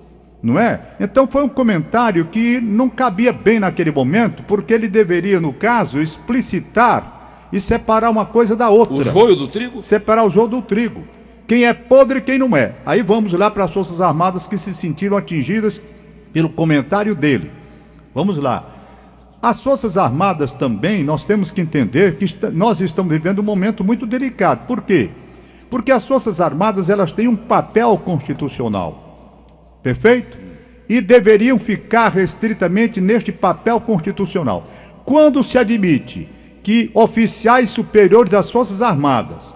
Não 0.42 0.58
é? 0.58 0.80
Então 1.02 1.28
foi 1.28 1.44
um 1.44 1.50
comentário 1.50 2.24
que 2.24 2.62
não 2.62 2.88
cabia 2.88 3.34
bem 3.34 3.60
naquele 3.60 3.92
momento, 3.92 4.42
porque 4.44 4.74
ele 4.74 4.88
deveria, 4.88 5.42
no 5.42 5.52
caso, 5.52 6.02
explicitar 6.02 7.50
e 7.52 7.60
separar 7.60 8.10
uma 8.10 8.26
coisa 8.26 8.56
da 8.56 8.70
outra. 8.70 8.96
O 8.96 9.04
joio 9.04 9.36
do 9.36 9.50
trigo? 9.50 9.82
Separar 9.82 10.24
o 10.24 10.30
joio 10.30 10.48
do 10.48 10.62
trigo. 10.62 11.04
Quem 11.46 11.66
é 11.66 11.74
podre 11.74 12.20
e 12.20 12.22
quem 12.22 12.38
não 12.38 12.56
é. 12.56 12.76
Aí 12.86 13.02
vamos 13.02 13.34
lá 13.34 13.52
para 13.52 13.66
as 13.66 13.74
Forças 13.74 14.00
Armadas 14.00 14.48
que 14.48 14.58
se 14.58 14.74
sentiram 14.74 15.18
atingidas 15.18 15.82
pelo 16.32 16.48
comentário 16.48 17.14
dele. 17.14 17.52
Vamos 18.16 18.38
lá. 18.38 18.73
As 19.44 19.60
Forças 19.60 19.98
Armadas 19.98 20.54
também, 20.54 21.04
nós 21.04 21.26
temos 21.26 21.52
que 21.52 21.60
entender 21.60 22.16
que 22.16 22.26
nós 22.54 22.80
estamos 22.80 23.12
vivendo 23.12 23.40
um 23.40 23.44
momento 23.44 23.84
muito 23.84 24.06
delicado. 24.06 24.66
Por 24.66 24.82
quê? 24.84 25.10
Porque 25.70 25.92
as 25.92 26.08
Forças 26.08 26.40
Armadas, 26.40 26.90
elas 26.90 27.12
têm 27.12 27.28
um 27.28 27.36
papel 27.36 27.98
constitucional. 27.98 29.44
Perfeito? 29.84 30.38
E 30.88 31.02
deveriam 31.02 31.60
ficar 31.60 32.08
restritamente 32.08 33.02
neste 33.02 33.34
papel 33.34 33.82
constitucional. 33.82 34.66
Quando 35.04 35.44
se 35.44 35.58
admite 35.58 36.30
que 36.64 36.90
oficiais 36.94 37.70
superiores 37.70 38.32
das 38.32 38.50
Forças 38.50 38.82
Armadas 38.82 39.54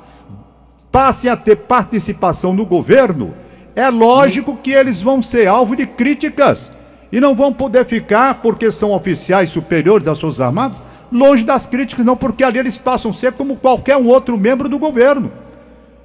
passem 0.92 1.32
a 1.32 1.38
ter 1.38 1.56
participação 1.56 2.52
no 2.52 2.66
governo, 2.66 3.34
é 3.74 3.90
lógico 3.90 4.58
que 4.58 4.72
eles 4.72 5.02
vão 5.02 5.24
ser 5.24 5.48
alvo 5.48 5.78
de 5.78 5.88
críticas 5.88 6.74
e 7.12 7.20
não 7.20 7.36
vão 7.36 7.54
poder 7.54 7.86
ficar, 7.86 8.42
porque 8.42 8.72
são 8.72 8.92
oficiais 8.92 9.50
superiores 9.50 10.06
das 10.06 10.20
Forças 10.20 10.42
Armadas, 10.42 10.82
longe 11.12 11.44
das 11.44 11.66
críticas, 11.66 12.06
não, 12.06 12.18
porque 12.18 12.44
ali 12.44 12.60
eles 12.60 12.78
passam 12.78 13.12
a 13.12 13.14
ser 13.14 13.34
como 13.34 13.56
qualquer 13.56 13.98
um 13.98 14.08
outro 14.08 14.38
membro 14.38 14.68
do 14.68 14.78
governo. 14.78 15.32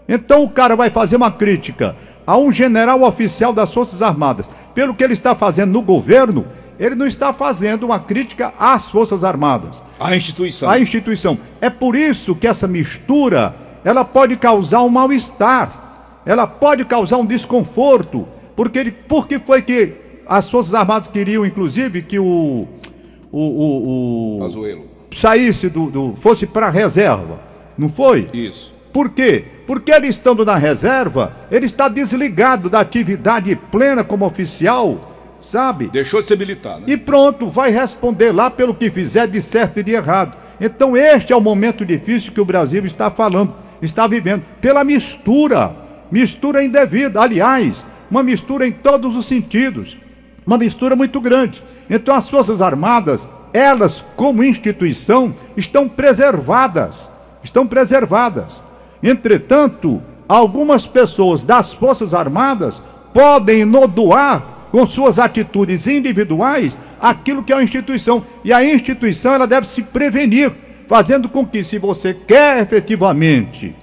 Então 0.09 0.45
o 0.45 0.51
cara 0.51 0.77
vai 0.77 0.91
fazer 0.91 1.17
uma 1.17 1.31
crítica 1.31 1.97
a 2.27 2.37
um 2.37 2.53
general 2.53 3.03
oficial 3.03 3.53
das 3.53 3.73
Forças 3.73 4.03
Armadas, 4.03 4.49
pelo 4.75 4.95
que 4.95 5.03
ele 5.03 5.13
está 5.13 5.35
fazendo 5.35 5.73
no 5.73 5.83
governo, 5.83 6.47
ele 6.79 6.95
não 6.95 7.07
está 7.07 7.33
fazendo 7.33 7.85
uma 7.85 7.99
crítica 7.99 8.53
às 8.59 8.91
Forças 8.91 9.25
Armadas. 9.25 9.83
A 9.99 10.17
instituição. 10.17 10.69
A 10.69 10.79
instituição. 10.79 11.39
É 11.61 11.69
por 11.69 11.95
isso 11.95 12.35
que 12.35 12.47
essa 12.47 12.67
mistura, 12.67 13.55
ela 13.85 14.05
pode 14.05 14.37
causar 14.37 14.83
um 14.83 14.89
mal-estar, 14.89 16.21
ela 16.25 16.47
pode 16.47 16.85
causar 16.85 17.19
um 17.19 17.27
desconforto, 17.27 18.27
porque, 18.55 18.93
porque 19.09 19.39
foi 19.39 19.63
que 19.63 20.02
as 20.27 20.49
Forças 20.49 20.75
Armadas 20.75 21.09
queriam, 21.09 21.45
inclusive, 21.45 22.03
que 22.03 22.19
o. 22.19 22.67
O. 23.31 23.39
o, 23.39 24.37
o 24.37 24.41
Pazuelo. 24.41 24.85
Saísse 25.15 25.69
do. 25.69 25.91
do 25.91 26.17
fosse 26.17 26.47
para 26.47 26.67
a 26.67 26.71
reserva. 26.71 27.41
Não 27.77 27.89
foi? 27.89 28.29
Isso. 28.33 28.75
Por 28.93 29.11
quê? 29.11 29.45
Porque 29.67 29.91
ele 29.91 30.07
estando 30.07 30.45
na 30.45 30.57
reserva, 30.57 31.35
ele 31.51 31.65
está 31.65 31.89
desligado 31.89 32.69
da 32.69 32.81
atividade 32.81 33.57
plena 33.57 34.05
como 34.05 34.27
oficial, 34.27 35.37
sabe? 35.41 35.89
Deixou 35.89 36.21
de 36.21 36.29
ser 36.29 36.37
militar, 36.37 36.79
né? 36.79 36.85
E 36.87 36.97
pronto, 36.97 37.49
vai 37.49 37.71
responder 37.71 38.33
lá 38.33 38.51
pelo 38.51 38.75
que 38.75 38.91
fizer 38.91 39.27
de 39.27 39.41
certo 39.41 39.81
e 39.81 39.83
de 39.83 39.93
errado. 39.93 40.37
Então, 40.61 40.97
este 40.97 41.33
é 41.33 41.37
o 41.37 41.41
momento 41.41 41.87
difícil 41.87 42.33
que 42.33 42.41
o 42.41 42.45
Brasil 42.45 42.85
está 42.85 43.11
falando, 43.11 43.55
está 43.81 44.07
vivendo, 44.07 44.45
pela 44.61 44.85
mistura, 44.85 45.75
mistura 46.11 46.63
indevida. 46.63 47.21
Aliás, 47.21 47.87
uma 48.11 48.23
mistura 48.23 48.67
em 48.67 48.73
todos 48.73 49.17
os 49.17 49.25
sentidos 49.25 49.97
uma 50.47 50.59
mistura 50.59 50.97
muito 50.97 51.21
grande. 51.21 51.63
Então 51.89 52.15
as 52.15 52.29
Forças 52.29 52.61
Armadas, 52.61 53.29
elas 53.53 54.05
como 54.17 54.45
instituição, 54.45 55.35
estão 55.57 55.89
preservadas, 55.89 57.11
estão 57.43 57.67
preservadas. 57.67 58.63
Entretanto, 59.03 60.01
algumas 60.29 60.87
pessoas 60.87 61.43
das 61.43 61.73
Forças 61.73 62.15
Armadas 62.15 62.83
podem 63.13 63.65
nodoar 63.65 64.69
com 64.71 64.87
suas 64.87 65.19
atitudes 65.19 65.87
individuais 65.87 66.79
aquilo 67.01 67.43
que 67.43 67.53
é 67.53 67.57
a 67.57 67.63
instituição. 67.63 68.25
E 68.43 68.53
a 68.53 68.65
instituição 68.65 69.35
ela 69.35 69.47
deve 69.47 69.69
se 69.69 69.83
prevenir, 69.83 70.51
fazendo 70.89 71.29
com 71.29 71.47
que, 71.47 71.63
se 71.63 71.79
você 71.79 72.15
quer 72.15 72.63
efetivamente 72.63 73.77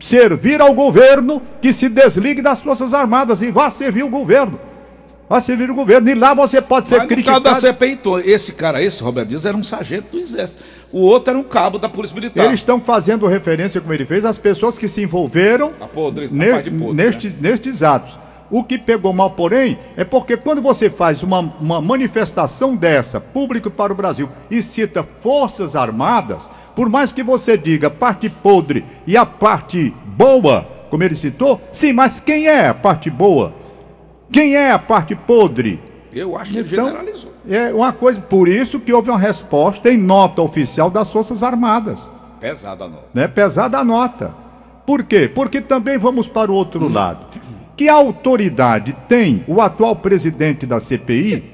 servir 0.00 0.60
ao 0.60 0.74
governo, 0.74 1.40
que 1.60 1.72
se 1.72 1.88
desligue 1.88 2.42
das 2.42 2.60
Forças 2.60 2.92
Armadas 2.92 3.40
e 3.40 3.52
vá 3.52 3.70
servir 3.70 4.02
o 4.02 4.08
governo 4.08 4.58
vai 5.32 5.40
servir 5.40 5.70
o 5.70 5.74
governo. 5.74 6.10
E 6.10 6.14
lá 6.14 6.34
você 6.34 6.60
pode 6.60 6.88
ser 6.88 6.98
Mas 6.98 7.08
criticado. 7.08 7.38
No 7.38 7.44
caso 7.44 7.62
da 7.62 7.72
CPI, 7.72 7.98
esse 8.24 8.52
cara, 8.52 8.82
esse 8.82 9.02
Roberto 9.02 9.30
Dias, 9.30 9.46
era 9.46 9.56
um 9.56 9.62
sargento 9.62 10.08
do 10.12 10.18
Exército. 10.18 10.62
O 10.92 11.00
outro 11.00 11.30
era 11.30 11.38
um 11.38 11.42
cabo 11.42 11.78
da 11.78 11.88
Polícia 11.88 12.14
Militar. 12.14 12.44
Eles 12.44 12.60
estão 12.60 12.78
fazendo 12.78 13.26
referência, 13.26 13.80
como 13.80 13.94
ele 13.94 14.04
fez, 14.04 14.26
às 14.26 14.36
pessoas 14.36 14.78
que 14.78 14.86
se 14.86 15.02
envolveram 15.02 15.72
podre, 15.94 16.28
ne 16.30 16.52
podre, 16.52 16.70
nestes, 16.70 17.34
né? 17.34 17.50
nestes 17.50 17.82
atos. 17.82 18.18
O 18.50 18.62
que 18.62 18.76
pegou 18.76 19.14
mal, 19.14 19.30
porém, 19.30 19.78
é 19.96 20.04
porque 20.04 20.36
quando 20.36 20.60
você 20.60 20.90
faz 20.90 21.22
uma, 21.22 21.38
uma 21.58 21.80
manifestação 21.80 22.76
dessa, 22.76 23.18
público 23.18 23.70
para 23.70 23.90
o 23.90 23.96
Brasil, 23.96 24.28
e 24.50 24.60
cita 24.60 25.02
Forças 25.22 25.74
Armadas, 25.74 26.50
por 26.76 26.90
mais 26.90 27.10
que 27.10 27.22
você 27.22 27.56
diga 27.56 27.88
parte 27.88 28.28
podre 28.28 28.84
e 29.06 29.16
a 29.16 29.24
parte 29.24 29.94
boa, 30.04 30.68
como 30.90 31.02
ele 31.02 31.16
citou, 31.16 31.58
sim, 31.72 31.94
mas 31.94 32.20
quem 32.20 32.46
é 32.46 32.68
a 32.68 32.74
parte 32.74 33.08
boa? 33.08 33.61
Quem 34.32 34.56
é 34.56 34.72
a 34.72 34.78
parte 34.78 35.14
podre? 35.14 35.78
Eu 36.12 36.36
acho 36.36 36.52
que 36.52 36.58
então, 36.60 36.86
ele 36.86 36.88
generalizou. 36.88 37.32
É 37.48 37.72
uma 37.72 37.92
coisa, 37.92 38.20
por 38.20 38.48
isso 38.48 38.80
que 38.80 38.92
houve 38.92 39.10
uma 39.10 39.18
resposta 39.18 39.90
em 39.90 39.98
nota 39.98 40.42
oficial 40.42 40.90
das 40.90 41.10
Forças 41.10 41.42
Armadas. 41.42 42.10
Pesada 42.40 42.84
a 42.84 42.88
nota. 42.88 43.04
Né? 43.14 43.28
Pesada 43.28 43.78
a 43.78 43.84
nota. 43.84 44.34
Por 44.86 45.04
quê? 45.04 45.30
Porque 45.32 45.60
também 45.60 45.98
vamos 45.98 46.28
para 46.28 46.50
o 46.50 46.54
outro 46.54 46.86
hum. 46.86 46.92
lado. 46.92 47.26
Que 47.76 47.88
autoridade 47.88 48.96
tem 49.08 49.44
o 49.46 49.60
atual 49.60 49.96
presidente 49.96 50.66
da 50.66 50.80
CPI 50.80 51.52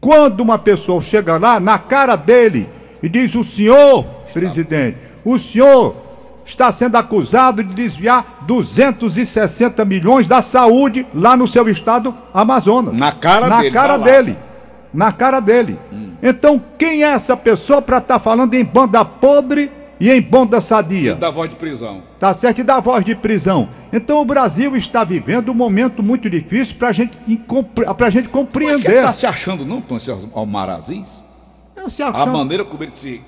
quando 0.00 0.40
uma 0.40 0.58
pessoa 0.58 1.00
chega 1.00 1.36
lá 1.36 1.60
na 1.60 1.78
cara 1.78 2.16
dele 2.16 2.68
e 3.02 3.08
diz: 3.08 3.34
O 3.34 3.44
senhor, 3.44 4.04
presidente, 4.32 4.98
o 5.24 5.38
senhor 5.38 6.09
está 6.44 6.70
sendo 6.72 6.96
acusado 6.96 7.62
de 7.62 7.74
desviar 7.74 8.44
260 8.46 9.84
milhões 9.84 10.26
da 10.26 10.42
saúde 10.42 11.06
lá 11.14 11.36
no 11.36 11.46
seu 11.46 11.68
estado 11.68 12.14
Amazonas. 12.32 12.96
Na 12.96 13.12
cara 13.12 13.48
na 13.48 13.58
dele. 13.58 13.70
Na 13.70 13.80
cara 13.80 13.96
dele. 13.98 14.38
Na 14.92 15.12
cara 15.12 15.40
dele. 15.40 15.78
Hum. 15.92 16.14
Então, 16.22 16.62
quem 16.76 17.02
é 17.02 17.08
essa 17.08 17.36
pessoa 17.36 17.80
para 17.80 17.98
estar 17.98 18.14
tá 18.14 18.20
falando 18.20 18.54
em 18.54 18.64
banda 18.64 19.04
podre 19.04 19.70
e 19.98 20.10
em 20.10 20.20
banda 20.20 20.60
sadia? 20.60 21.12
E 21.12 21.14
da 21.14 21.30
voz 21.30 21.48
de 21.48 21.56
prisão. 21.56 22.02
Tá 22.18 22.34
certo, 22.34 22.60
e 22.60 22.64
da 22.64 22.80
voz 22.80 23.04
de 23.04 23.14
prisão. 23.14 23.68
Então, 23.92 24.20
o 24.20 24.24
Brasil 24.24 24.76
está 24.76 25.04
vivendo 25.04 25.50
um 25.50 25.54
momento 25.54 26.02
muito 26.02 26.28
difícil 26.28 26.76
para 26.76 26.92
gente, 26.92 27.16
a 27.98 28.10
gente 28.10 28.28
compreender. 28.28 28.88
Mas 28.88 28.96
está 28.96 29.12
se 29.12 29.26
achando, 29.26 29.64
não, 29.64 29.80
Tom 29.80 29.98
Almar 30.34 30.70
Aziz? 30.70 31.22
Eu 31.76 31.88
se 31.88 32.02
achando. 32.02 32.22
A 32.22 32.26
maneira 32.26 32.64
como 32.64 32.82
ele 32.82 32.92
se 32.92 33.22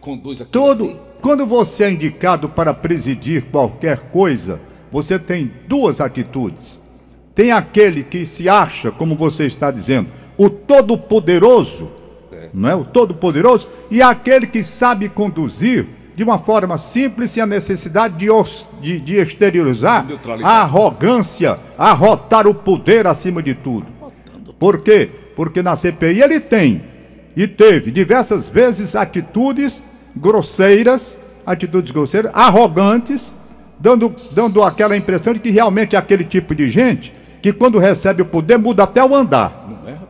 conduz 0.00 0.40
aqui. 0.40 0.50
Todo, 0.50 0.98
quando 1.20 1.46
você 1.46 1.84
é 1.84 1.90
indicado 1.90 2.48
para 2.48 2.72
presidir 2.72 3.44
qualquer 3.50 4.10
coisa, 4.10 4.60
você 4.90 5.18
tem 5.18 5.50
duas 5.66 6.00
atitudes. 6.00 6.80
Tem 7.34 7.52
aquele 7.52 8.02
que 8.02 8.26
se 8.26 8.48
acha, 8.48 8.90
como 8.90 9.16
você 9.16 9.46
está 9.46 9.70
dizendo, 9.70 10.08
o 10.36 10.48
todo-poderoso, 10.48 11.90
é. 12.32 12.48
não 12.52 12.68
é? 12.68 12.74
O 12.74 12.84
todo-poderoso, 12.84 13.68
e 13.90 14.02
aquele 14.02 14.46
que 14.46 14.62
sabe 14.62 15.08
conduzir 15.08 15.86
de 16.14 16.24
uma 16.24 16.38
forma 16.38 16.76
simples 16.78 17.36
e 17.36 17.40
a 17.40 17.46
necessidade 17.46 18.16
de, 18.16 18.28
de, 18.80 18.98
de 18.98 19.16
exteriorizar 19.18 20.04
a 20.42 20.62
arrogância, 20.62 21.58
arrotar 21.78 22.46
o 22.48 22.54
poder 22.54 23.06
acima 23.06 23.40
de 23.40 23.54
tudo. 23.54 23.86
Por 24.58 24.82
quê? 24.82 25.08
Porque 25.36 25.62
na 25.62 25.76
CPI 25.76 26.20
ele 26.20 26.40
tem 26.40 26.82
e 27.36 27.46
teve 27.46 27.92
diversas 27.92 28.48
vezes 28.48 28.96
atitudes 28.96 29.80
grosseiras, 30.18 31.18
atitudes 31.46 31.90
grosseiras, 31.90 32.30
arrogantes, 32.34 33.32
dando, 33.78 34.14
dando 34.32 34.62
aquela 34.62 34.96
impressão 34.96 35.32
de 35.32 35.40
que 35.40 35.50
realmente 35.50 35.96
é 35.96 35.98
aquele 35.98 36.24
tipo 36.24 36.54
de 36.54 36.68
gente 36.68 37.14
que 37.40 37.52
quando 37.52 37.78
recebe 37.78 38.22
o 38.22 38.26
poder 38.26 38.58
muda 38.58 38.82
até 38.82 39.02
o 39.04 39.14
andar. 39.14 39.66
Não 39.68 39.88
é, 39.88 39.92
rapaz? 39.92 40.08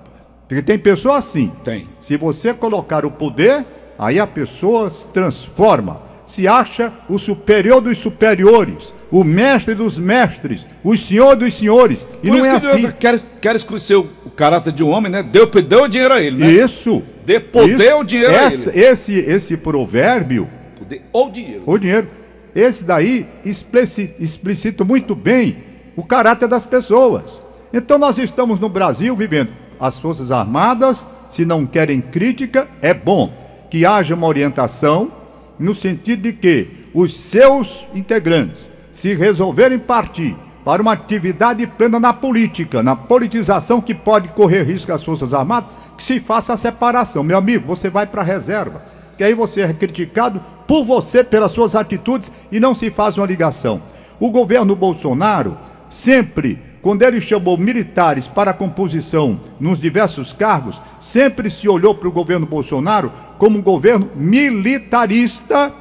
Porque 0.48 0.62
tem 0.62 0.78
pessoa 0.78 1.18
assim. 1.18 1.52
Tem. 1.62 1.86
Se 2.00 2.16
você 2.16 2.54
colocar 2.54 3.04
o 3.04 3.10
poder, 3.10 3.64
aí 3.98 4.18
a 4.18 4.26
pessoa 4.26 4.88
se 4.90 5.08
transforma, 5.08 6.00
se 6.28 6.46
acha 6.46 6.92
o 7.08 7.18
superior 7.18 7.80
dos 7.80 7.98
superiores, 7.98 8.94
o 9.10 9.24
mestre 9.24 9.74
dos 9.74 9.98
mestres, 9.98 10.66
o 10.84 10.94
senhor 10.94 11.34
dos 11.34 11.56
senhores. 11.56 12.06
E 12.22 12.28
Por 12.28 12.36
não 12.36 12.44
é 12.44 12.50
assim. 12.50 12.82
Deus 12.82 12.92
quer, 13.00 13.18
quer 13.40 13.56
escurecer 13.56 13.98
o, 13.98 14.06
o, 14.26 14.30
caráter 14.30 14.74
de 14.74 14.84
um 14.84 14.90
homem, 14.90 15.10
né? 15.10 15.22
Deu, 15.22 15.46
deu 15.46 15.84
o 15.84 15.88
dinheiro 15.88 16.12
a 16.12 16.20
ele, 16.20 16.36
né? 16.36 16.50
Isso. 16.52 17.02
Dê 17.24 17.40
poder 17.40 17.94
ou 17.94 18.04
dinheiro 18.04 18.34
essa, 18.34 18.70
a 18.70 18.74
ele. 18.74 18.84
Esse, 18.84 19.18
esse 19.18 19.56
provérbio. 19.56 20.46
Poder 20.78 21.02
ou 21.14 21.30
dinheiro. 21.30 21.62
Ou 21.64 21.78
dinheiro. 21.78 22.10
Esse 22.54 22.84
daí 22.84 23.26
explicita, 23.42 24.22
explicita 24.22 24.84
muito 24.84 25.14
bem 25.14 25.56
o 25.96 26.04
caráter 26.04 26.46
das 26.46 26.66
pessoas. 26.66 27.40
Então 27.72 27.96
nós 27.96 28.18
estamos 28.18 28.60
no 28.60 28.68
Brasil 28.68 29.16
vivendo 29.16 29.50
as 29.80 29.98
Forças 29.98 30.30
Armadas, 30.30 31.06
se 31.30 31.46
não 31.46 31.64
querem 31.64 32.02
crítica, 32.02 32.68
é 32.82 32.92
bom 32.92 33.32
que 33.70 33.86
haja 33.86 34.14
uma 34.14 34.26
orientação 34.26 35.17
no 35.58 35.74
sentido 35.74 36.22
de 36.22 36.32
que 36.32 36.86
os 36.94 37.16
seus 37.16 37.86
integrantes, 37.94 38.70
se 38.92 39.14
resolverem 39.14 39.78
partir 39.78 40.36
para 40.64 40.82
uma 40.82 40.92
atividade 40.92 41.66
plena 41.66 41.98
na 41.98 42.12
política, 42.12 42.82
na 42.82 42.94
politização 42.94 43.80
que 43.80 43.94
pode 43.94 44.28
correr 44.28 44.64
risco 44.64 44.92
às 44.92 45.02
Forças 45.02 45.32
Armadas, 45.32 45.70
que 45.96 46.02
se 46.02 46.20
faça 46.20 46.52
a 46.52 46.56
separação. 46.56 47.22
Meu 47.22 47.38
amigo, 47.38 47.66
você 47.66 47.88
vai 47.88 48.06
para 48.06 48.22
a 48.22 48.24
reserva, 48.24 48.82
que 49.16 49.24
aí 49.24 49.34
você 49.34 49.62
é 49.62 49.72
criticado 49.72 50.42
por 50.66 50.84
você, 50.84 51.24
pelas 51.24 51.52
suas 51.52 51.74
atitudes, 51.74 52.30
e 52.52 52.60
não 52.60 52.74
se 52.74 52.90
faz 52.90 53.16
uma 53.16 53.26
ligação. 53.26 53.82
O 54.20 54.30
governo 54.30 54.76
Bolsonaro 54.76 55.56
sempre 55.88 56.60
quando 56.82 57.02
ele 57.02 57.20
chamou 57.20 57.58
militares 57.58 58.26
para 58.26 58.52
a 58.52 58.54
composição 58.54 59.40
nos 59.58 59.80
diversos 59.80 60.32
cargos, 60.32 60.80
sempre 60.98 61.50
se 61.50 61.68
olhou 61.68 61.94
para 61.94 62.08
o 62.08 62.12
governo 62.12 62.46
Bolsonaro 62.46 63.12
como 63.38 63.58
um 63.58 63.62
governo 63.62 64.08
militarista, 64.14 65.72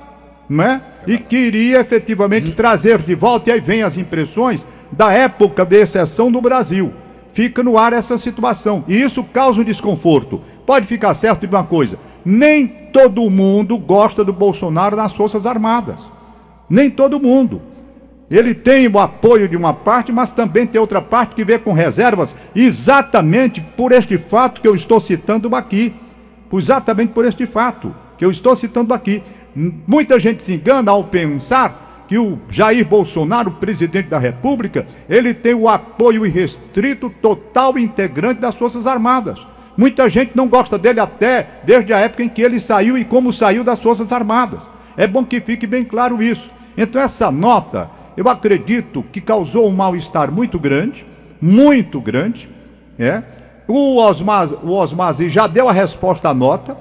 né? 0.50 0.82
E 1.06 1.18
queria 1.18 1.80
efetivamente 1.80 2.52
trazer 2.52 3.00
de 3.00 3.16
volta, 3.16 3.50
e 3.50 3.54
aí 3.54 3.60
vem 3.60 3.84
as 3.84 3.98
impressões 3.98 4.66
da 4.92 5.12
época 5.12 5.66
de 5.66 5.78
exceção 5.78 6.30
no 6.30 6.42
Brasil. 6.42 6.94
Fica 7.32 7.62
no 7.62 7.78
ar 7.78 7.94
essa 7.94 8.18
situação. 8.18 8.84
E 8.88 9.00
isso 9.00 9.24
causa 9.24 9.62
um 9.62 9.64
desconforto. 9.64 10.42
Pode 10.66 10.88
ficar 10.88 11.14
certo 11.14 11.42
de 11.42 11.56
uma 11.56 11.64
coisa: 11.64 12.00
nem 12.26 12.68
todo 12.68 13.30
mundo 13.30 13.78
gosta 13.78 14.24
do 14.24 14.34
Bolsonaro 14.34 14.96
nas 14.96 15.14
Forças 15.14 15.46
Armadas. 15.46 16.12
Nem 16.70 16.90
todo 16.90 17.20
mundo. 17.20 17.62
Ele 18.30 18.54
tem 18.54 18.88
o 18.88 19.00
apoio 19.00 19.48
de 19.48 19.56
uma 19.56 19.74
parte, 19.74 20.12
mas 20.12 20.32
também 20.32 20.68
tem 20.68 20.82
outra 20.82 21.02
parte 21.02 21.36
que 21.36 21.46
vê 21.46 21.58
com 21.58 21.72
reservas, 21.72 22.36
exatamente 22.54 23.62
por 23.62 23.92
este 23.92 24.18
fato 24.18 24.60
que 24.60 24.68
eu 24.68 24.76
estou 24.76 25.00
citando 25.00 25.56
aqui. 25.56 25.96
Exatamente 26.52 27.14
por 27.14 27.26
este 27.26 27.46
fato 27.46 27.94
que 28.18 28.26
eu 28.26 28.32
estou 28.32 28.56
citando 28.56 28.94
aqui. 28.94 29.24
Muita 29.56 30.20
gente 30.20 30.42
se 30.42 30.54
engana 30.54 30.92
ao 30.92 31.06
pensar 31.06 32.06
que 32.08 32.18
o 32.18 32.40
Jair 32.50 32.88
Bolsonaro, 32.88 33.52
presidente 33.52 34.08
da 34.08 34.18
República, 34.18 34.88
ele 35.10 35.34
tem 35.34 35.54
o 35.54 35.68
apoio 35.68 36.26
irrestrito, 36.26 37.10
total 37.22 37.78
e 37.78 37.84
integrante 37.84 38.40
das 38.40 38.56
Forças 38.56 38.88
Armadas. 38.88 39.46
Muita 39.76 40.10
gente 40.10 40.36
não 40.36 40.48
gosta 40.48 40.78
dele 40.78 41.00
até 41.00 41.48
desde 41.64 41.94
a 41.94 42.00
época 42.00 42.24
em 42.24 42.30
que 42.30 42.42
ele 42.42 42.60
saiu 42.60 42.98
e 42.98 43.06
como 43.06 43.32
saiu 43.32 43.64
das 43.64 43.80
Forças 43.80 44.12
Armadas. 44.12 44.68
É 44.96 45.06
bom 45.06 45.24
que 45.24 45.40
fique 45.40 45.68
bem 45.68 45.84
claro 45.84 46.22
isso. 46.24 46.50
Então, 46.78 47.02
essa 47.02 47.30
nota 47.30 47.90
eu 48.18 48.28
acredito 48.28 49.06
que 49.12 49.22
causou 49.22 49.68
um 49.68 49.72
mal-estar 49.72 50.32
muito 50.32 50.60
grande, 50.60 51.06
muito 51.40 52.02
grande. 52.02 52.50
É. 52.98 53.22
O 53.68 53.98
Osmar, 53.98 54.52
o 54.66 54.72
Osmazi 54.72 55.30
já 55.30 55.46
deu 55.46 55.70
a 55.70 55.72
resposta 55.72 56.30
à 56.30 56.34
nota, 56.34 56.76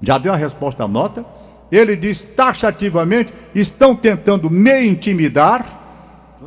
já 0.00 0.16
deu 0.16 0.32
a 0.32 0.36
resposta 0.36 0.84
à 0.84 0.88
nota. 0.88 1.24
Ele 1.70 1.94
diz 1.94 2.24
taxativamente: 2.24 3.30
estão 3.54 3.94
tentando 3.94 4.48
me 4.48 4.86
intimidar, 4.86 5.66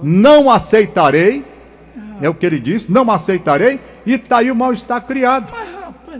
não 0.01 0.49
aceitarei. 0.49 1.45
É 2.19 2.29
o 2.29 2.33
que 2.33 2.45
ele 2.45 2.59
disse, 2.59 2.91
não 2.91 3.09
aceitarei, 3.09 3.79
e 4.05 4.13
está 4.13 4.37
aí 4.37 4.51
o 4.51 4.55
mal-estar 4.55 5.01
criado. 5.05 5.51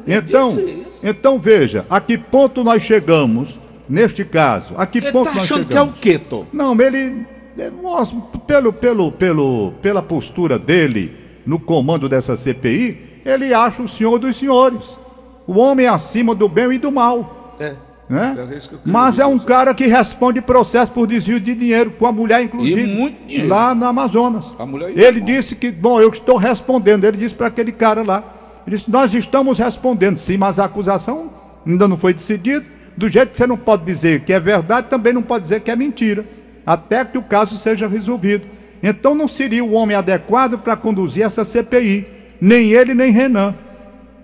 Então, 0.07 0.57
então 1.03 1.39
veja, 1.39 1.85
a 1.89 1.99
que 1.99 2.17
ponto 2.17 2.63
nós 2.63 2.81
chegamos 2.81 3.59
neste 3.87 4.25
caso? 4.25 4.73
A 4.77 4.85
que 4.85 4.97
ele 4.97 5.11
ponto 5.11 5.25
tá 5.25 5.35
nós 5.35 5.43
achando 5.43 5.63
chegamos? 5.63 5.99
que 5.99 6.07
é 6.07 6.13
o 6.13 6.17
quê, 6.17 6.19
Tom? 6.19 6.45
Não, 6.51 6.79
ele 6.79 7.25
nós, 7.81 8.15
pelo, 8.47 8.71
pelo, 8.71 9.11
pelo, 9.11 9.73
pela 9.81 10.01
postura 10.01 10.57
dele 10.57 11.15
no 11.45 11.59
comando 11.59 12.07
dessa 12.07 12.35
CPI, 12.35 13.21
ele 13.25 13.53
acha 13.53 13.81
o 13.81 13.89
senhor 13.89 14.19
dos 14.19 14.35
senhores, 14.35 14.97
o 15.45 15.53
homem 15.59 15.87
acima 15.87 16.33
do 16.33 16.47
bem 16.47 16.71
e 16.73 16.77
do 16.77 16.91
mal. 16.91 17.55
É. 17.59 17.75
Né? 18.11 18.35
É 18.37 18.77
Mas 18.83 19.19
é 19.19 19.25
um 19.25 19.39
cara 19.39 19.73
que 19.73 19.85
responde 19.85 20.41
processo 20.41 20.91
por 20.91 21.07
desvio 21.07 21.39
de 21.39 21.55
dinheiro, 21.55 21.91
com 21.91 22.05
a 22.05 22.11
mulher, 22.11 22.43
inclusive, 22.43 23.47
lá 23.47 23.73
no 23.73 23.85
Amazonas. 23.85 24.53
Ele 24.97 25.21
disse 25.21 25.55
que, 25.55 25.71
bom, 25.71 26.01
eu 26.01 26.09
estou 26.09 26.35
respondendo. 26.35 27.05
Ele 27.05 27.15
disse 27.15 27.33
para 27.33 27.47
aquele 27.47 27.71
cara 27.71 28.03
lá. 28.03 28.21
Ele 28.67 28.75
disse, 28.75 28.91
nós 28.91 29.13
estamos 29.13 29.59
respondendo, 29.59 30.17
sim, 30.17 30.35
mas 30.35 30.59
a 30.59 30.65
acusação 30.65 31.31
ainda 31.65 31.87
não 31.87 31.95
foi 31.95 32.13
decidida. 32.13 32.65
Do 32.97 33.07
jeito 33.07 33.31
que 33.31 33.37
você 33.37 33.47
não 33.47 33.57
pode 33.57 33.85
dizer 33.85 34.25
que 34.25 34.33
é 34.33 34.39
verdade, 34.41 34.89
também 34.89 35.13
não 35.13 35.21
pode 35.21 35.43
dizer 35.43 35.61
que 35.61 35.71
é 35.71 35.75
mentira. 35.77 36.25
Até 36.65 37.03
que 37.05 37.17
o 37.17 37.23
caso 37.23 37.57
seja 37.57 37.87
resolvido. 37.87 38.45
Então 38.83 39.13
não 39.13 39.27
seria 39.27 39.63
o 39.63 39.73
homem 39.73 39.95
adequado 39.95 40.57
para 40.57 40.75
conduzir 40.75 41.23
essa 41.23 41.43
CPI. 41.45 42.07
Nem 42.39 42.71
ele, 42.71 42.93
nem 42.93 43.11
Renan. 43.11 43.53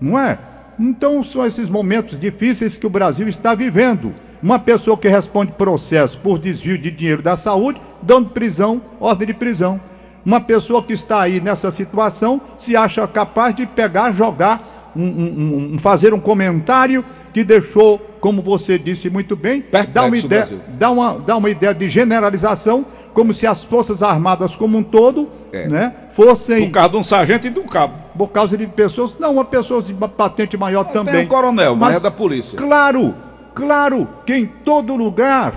Não 0.00 0.18
é? 0.18 0.38
Então 0.78 1.22
são 1.22 1.44
esses 1.44 1.68
momentos 1.68 2.18
difíceis 2.18 2.76
que 2.76 2.86
o 2.86 2.90
Brasil 2.90 3.28
está 3.28 3.54
vivendo. 3.54 4.14
Uma 4.42 4.58
pessoa 4.58 4.96
que 4.96 5.08
responde 5.08 5.52
processo 5.52 6.18
por 6.18 6.38
desvio 6.38 6.78
de 6.78 6.90
dinheiro 6.90 7.22
da 7.22 7.36
saúde, 7.36 7.80
dando 8.02 8.30
prisão, 8.30 8.80
ordem 9.00 9.26
de 9.26 9.34
prisão. 9.34 9.80
Uma 10.24 10.40
pessoa 10.40 10.82
que 10.82 10.92
está 10.92 11.22
aí 11.22 11.40
nessa 11.40 11.70
situação 11.70 12.40
se 12.56 12.76
acha 12.76 13.06
capaz 13.08 13.54
de 13.54 13.66
pegar, 13.66 14.12
jogar, 14.12 14.92
um- 14.94 15.02
um- 15.02 15.72
um- 15.74 15.78
fazer 15.78 16.12
um 16.14 16.20
comentário 16.20 17.04
que 17.32 17.42
deixou, 17.42 18.07
como 18.20 18.42
você 18.42 18.78
disse 18.78 19.08
muito 19.10 19.36
bem, 19.36 19.60
Perplexo 19.60 19.92
dá 19.92 20.04
uma, 20.04 20.16
ideia, 20.16 20.48
dá, 20.78 20.90
uma, 20.90 21.18
dá 21.18 21.36
uma 21.36 21.50
ideia 21.50 21.74
de 21.74 21.88
generalização, 21.88 22.84
como 23.14 23.32
se 23.34 23.46
as 23.46 23.64
Forças 23.64 24.02
Armadas 24.02 24.54
como 24.56 24.78
um 24.78 24.82
todo 24.82 25.28
É. 25.52 25.66
né, 25.66 25.92
fossem 26.12 26.66
Por 26.66 26.72
causa 26.72 26.88
de 26.90 26.96
um 26.96 27.02
sargento 27.02 27.46
e 27.46 27.50
de 27.50 27.58
um 27.58 27.66
cabo. 27.66 27.94
por 28.16 28.28
causa 28.32 28.56
de 28.56 28.66
pessoas, 28.66 29.16
não, 29.18 29.32
uma 29.32 29.44
pessoa 29.44 29.80
de 29.82 29.92
patente 29.94 30.56
maior 30.56 30.84
também. 30.84 31.14
Tem 31.14 31.24
um 31.24 31.28
coronel, 31.28 31.74
mas, 31.76 31.96
é 31.96 32.00
da 32.00 32.10
polícia. 32.10 32.56
Claro, 32.56 33.14
claro 33.54 34.08
que 34.26 34.34
em 34.34 34.46
todo 34.46 34.94
lugar, 34.96 35.52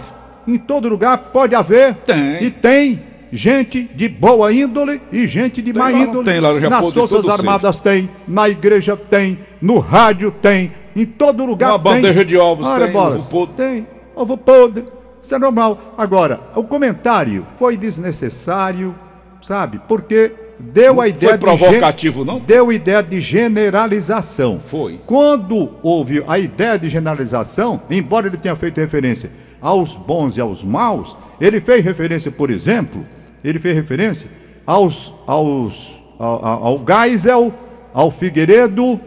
em 0.47 0.57
todo 0.57 0.87
lugar 0.87 1.17
pode 1.33 1.55
haver 1.55 1.95
Tem. 2.05 2.43
e 2.43 2.49
tem 2.49 3.03
gente 3.31 3.83
de 3.95 4.09
boa 4.09 4.51
índole 4.51 5.01
e 5.11 5.25
gente 5.25 5.61
de 5.61 5.71
Tem 5.71 5.81
má 5.81 5.89
não 5.89 5.97
índole. 5.97 6.25
tem 6.25 6.39
lá 6.39 6.51
no 6.53 6.59
Japão 6.59 6.81
Nas 6.81 6.93
Forças 6.93 7.29
Armadas 7.29 7.79
tem, 7.79 8.09
na 8.27 8.49
igreja 8.49 8.97
tem, 8.97 9.39
no 9.61 9.79
rádio 9.79 10.31
tem, 10.41 10.71
em 10.95 11.05
todo 11.05 11.45
lugar 11.45 11.71
Uma 11.71 11.79
tem. 11.79 11.93
bandeja 11.93 12.25
de 12.25 12.37
ovos 12.37 12.67
Ora, 12.67 12.85
tem, 12.85 12.93
bolas, 12.93 13.21
ovo 13.21 13.29
podre. 13.29 13.55
Tem, 13.55 13.87
ovo 14.15 14.37
podre. 14.37 14.85
Isso 15.21 15.35
é 15.35 15.39
normal. 15.39 15.95
Agora, 15.97 16.39
o 16.55 16.63
comentário 16.63 17.45
foi 17.55 17.77
desnecessário, 17.77 18.95
sabe? 19.41 19.79
Porque 19.87 20.31
deu 20.59 20.99
a 20.99 21.07
ideia 21.07 21.37
foi 21.37 21.39
de 21.39 21.45
provocativo, 21.45 22.25
não? 22.25 22.39
Deu 22.39 22.71
ideia 22.71 23.01
de 23.01 23.19
generalização. 23.21 24.59
Foi. 24.59 24.99
Quando 25.05 25.71
houve 25.83 26.23
a 26.27 26.39
ideia 26.39 26.77
de 26.77 26.89
generalização, 26.89 27.81
embora 27.89 28.27
ele 28.27 28.37
tenha 28.37 28.55
feito 28.55 28.79
referência 28.79 29.31
aos 29.61 29.95
bons 29.95 30.37
e 30.37 30.41
aos 30.41 30.63
maus, 30.63 31.15
ele 31.39 31.61
fez 31.61 31.83
referência, 31.83 32.31
por 32.31 32.49
exemplo, 32.49 33.05
ele 33.43 33.59
fez 33.59 33.75
referência 33.75 34.29
aos, 34.65 35.13
aos, 35.27 36.01
ao, 36.17 36.45
ao 36.45 36.65
ao 36.65 36.85
Geisel, 36.87 37.53
ao 37.93 38.09
Figueiredo, 38.09 38.99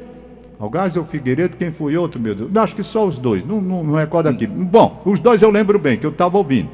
ao 0.65 0.71
Geisel 0.73 1.05
Figueiredo, 1.05 1.57
quem 1.57 1.71
foi 1.71 1.97
outro, 1.97 2.19
meu 2.19 2.35
Deus? 2.35 2.57
Acho 2.57 2.75
que 2.75 2.83
só 2.83 3.07
os 3.07 3.19
dois, 3.19 3.45
não, 3.45 3.61
não, 3.61 3.85
não 3.85 3.95
recordo 3.95 4.29
aqui. 4.29 4.47
Bom, 4.47 5.03
os 5.05 5.21
dois 5.21 5.43
eu 5.43 5.51
lembro 5.51 5.79
bem, 5.79 5.99
que 5.99 6.07
eu 6.07 6.11
estava 6.11 6.39
ouvindo. 6.39 6.71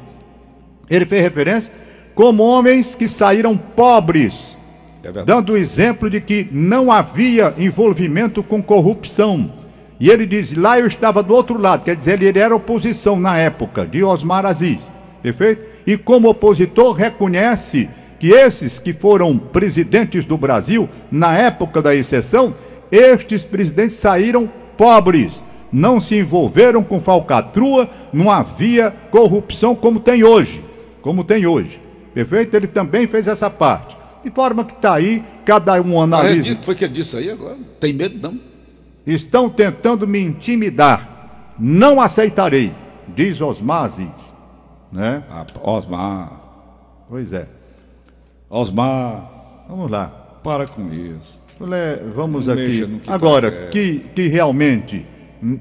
Ele 0.89 1.05
fez 1.05 1.21
referência 1.21 1.73
como 2.15 2.43
homens 2.43 2.95
que 2.95 3.07
saíram 3.07 3.57
pobres, 3.57 4.57
É 5.03 5.11
dando 5.23 5.53
o 5.53 5.57
exemplo 5.57 6.09
de 6.09 6.21
que 6.21 6.47
não 6.51 6.91
havia 6.91 7.53
envolvimento 7.57 8.41
com 8.43 8.61
corrupção. 8.61 9.51
E 9.99 10.09
ele 10.09 10.25
diz: 10.25 10.55
lá 10.55 10.79
eu 10.79 10.87
estava 10.87 11.21
do 11.21 11.33
outro 11.33 11.59
lado, 11.59 11.83
quer 11.83 11.95
dizer, 11.95 12.21
ele 12.21 12.39
era 12.39 12.55
oposição 12.55 13.19
na 13.19 13.37
época 13.37 13.85
de 13.85 14.03
Osmar 14.03 14.45
Aziz, 14.45 14.89
perfeito? 15.21 15.65
E 15.85 15.97
como 15.97 16.29
opositor, 16.29 16.93
reconhece 16.93 17.89
que 18.19 18.29
esses 18.29 18.77
que 18.77 18.93
foram 18.93 19.37
presidentes 19.37 20.23
do 20.23 20.37
Brasil, 20.37 20.87
na 21.11 21.35
época 21.35 21.81
da 21.81 21.95
exceção, 21.95 22.53
estes 22.91 23.43
presidentes 23.43 23.95
saíram 23.95 24.49
pobres, 24.77 25.43
não 25.71 25.99
se 25.99 26.15
envolveram 26.17 26.83
com 26.83 26.99
falcatrua, 26.99 27.89
não 28.11 28.29
havia 28.29 28.91
corrupção 29.09 29.73
como 29.75 29.99
tem 29.99 30.23
hoje, 30.23 30.63
como 31.01 31.23
tem 31.23 31.45
hoje, 31.45 31.79
perfeito? 32.13 32.55
Ele 32.55 32.67
também 32.67 33.07
fez 33.07 33.27
essa 33.27 33.49
parte. 33.49 33.97
De 34.23 34.29
forma 34.29 34.63
que 34.63 34.73
está 34.73 34.93
aí, 34.93 35.23
cada 35.45 35.73
um 35.81 35.85
Mas 35.85 35.91
ele 35.93 36.03
analisa. 36.03 36.59
Foi 36.61 36.75
que 36.75 36.83
ele 36.85 36.93
disse 36.93 37.17
aí 37.17 37.31
agora? 37.31 37.57
Tem 37.79 37.91
medo 37.93 38.19
não? 38.21 38.39
Estão 39.05 39.49
tentando 39.49 40.07
me 40.07 40.19
intimidar. 40.19 41.53
Não 41.57 41.99
aceitarei, 41.99 42.71
diz 43.07 43.41
Osmar 43.41 43.85
Aziz. 43.85 44.33
Né? 44.91 45.23
Ah, 45.29 45.45
Osmar. 45.63 46.41
Pois 47.09 47.33
é. 47.33 47.47
Osmar, 48.49 49.31
Vamos 49.67 49.89
lá. 49.89 50.07
para 50.43 50.67
com 50.67 50.91
isso. 50.93 51.41
Vamos 52.15 52.49
aqui. 52.49 53.01
tá 53.05 53.13
Agora, 53.13 53.67
que, 53.69 54.05
que 54.13 54.27
realmente 54.27 55.05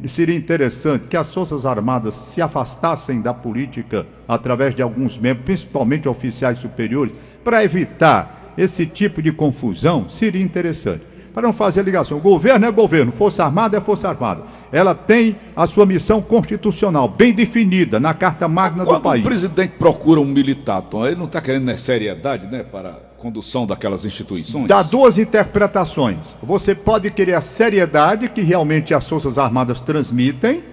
seria 0.07 0.37
interessante 0.37 1.07
que 1.09 1.17
as 1.17 1.33
Forças 1.33 1.65
Armadas 1.65 2.15
se 2.15 2.43
afastassem 2.43 3.21
da 3.21 3.33
política 3.33 4.07
através 4.29 4.75
de 4.75 4.83
alguns 4.83 5.19
membros, 5.19 5.45
principalmente 5.45 6.09
oficiais 6.09 6.59
superiores, 6.59 7.15
para 7.43 7.65
evitar 7.65 8.53
esse 8.59 8.87
tipo 8.87 9.23
de 9.23 9.33
confusão, 9.33 10.09
seria 10.11 10.43
interessante. 10.43 11.03
Para 11.33 11.43
não 11.43 11.53
fazer 11.53 11.85
ligação. 11.85 12.19
O 12.19 12.21
governo 12.21 12.67
é 12.67 12.73
governo, 12.73 13.13
Força 13.13 13.45
Armada 13.45 13.79
é 13.79 13.81
Força 13.81 14.09
Armada. 14.09 14.43
Ela 14.73 14.95
tem 14.95 15.37
a 15.55 15.67
sua 15.67 15.87
missão 15.87 16.21
constitucional 16.21 17.09
bem 17.09 17.33
definida 17.33 18.01
na 18.01 18.13
Carta 18.13 18.49
Magna 18.49 18.83
do 18.83 18.89
Quando 18.89 18.99
o 18.99 19.03
país. 19.03 19.23
presidente 19.23 19.75
procura 19.79 20.21
um 20.21 20.25
militar, 20.25 20.83
Tom, 20.83 21.07
ele 21.07 21.17
não 21.17 21.27
está 21.27 21.41
querendo 21.41 21.65
né, 21.65 21.77
seriedade, 21.77 22.49
né? 22.49 22.65
Para 22.65 23.10
condução 23.21 23.67
daquelas 23.67 24.05
instituições? 24.05 24.67
Dá 24.67 24.83
duas 24.83 25.19
interpretações. 25.19 26.39
Você 26.43 26.75
pode 26.75 27.11
querer 27.11 27.35
a 27.35 27.41
seriedade 27.41 28.31
que 28.31 28.41
realmente 28.41 28.95
as 28.95 29.07
Forças 29.07 29.39
Armadas 29.39 29.81
transmitem, 29.81 30.65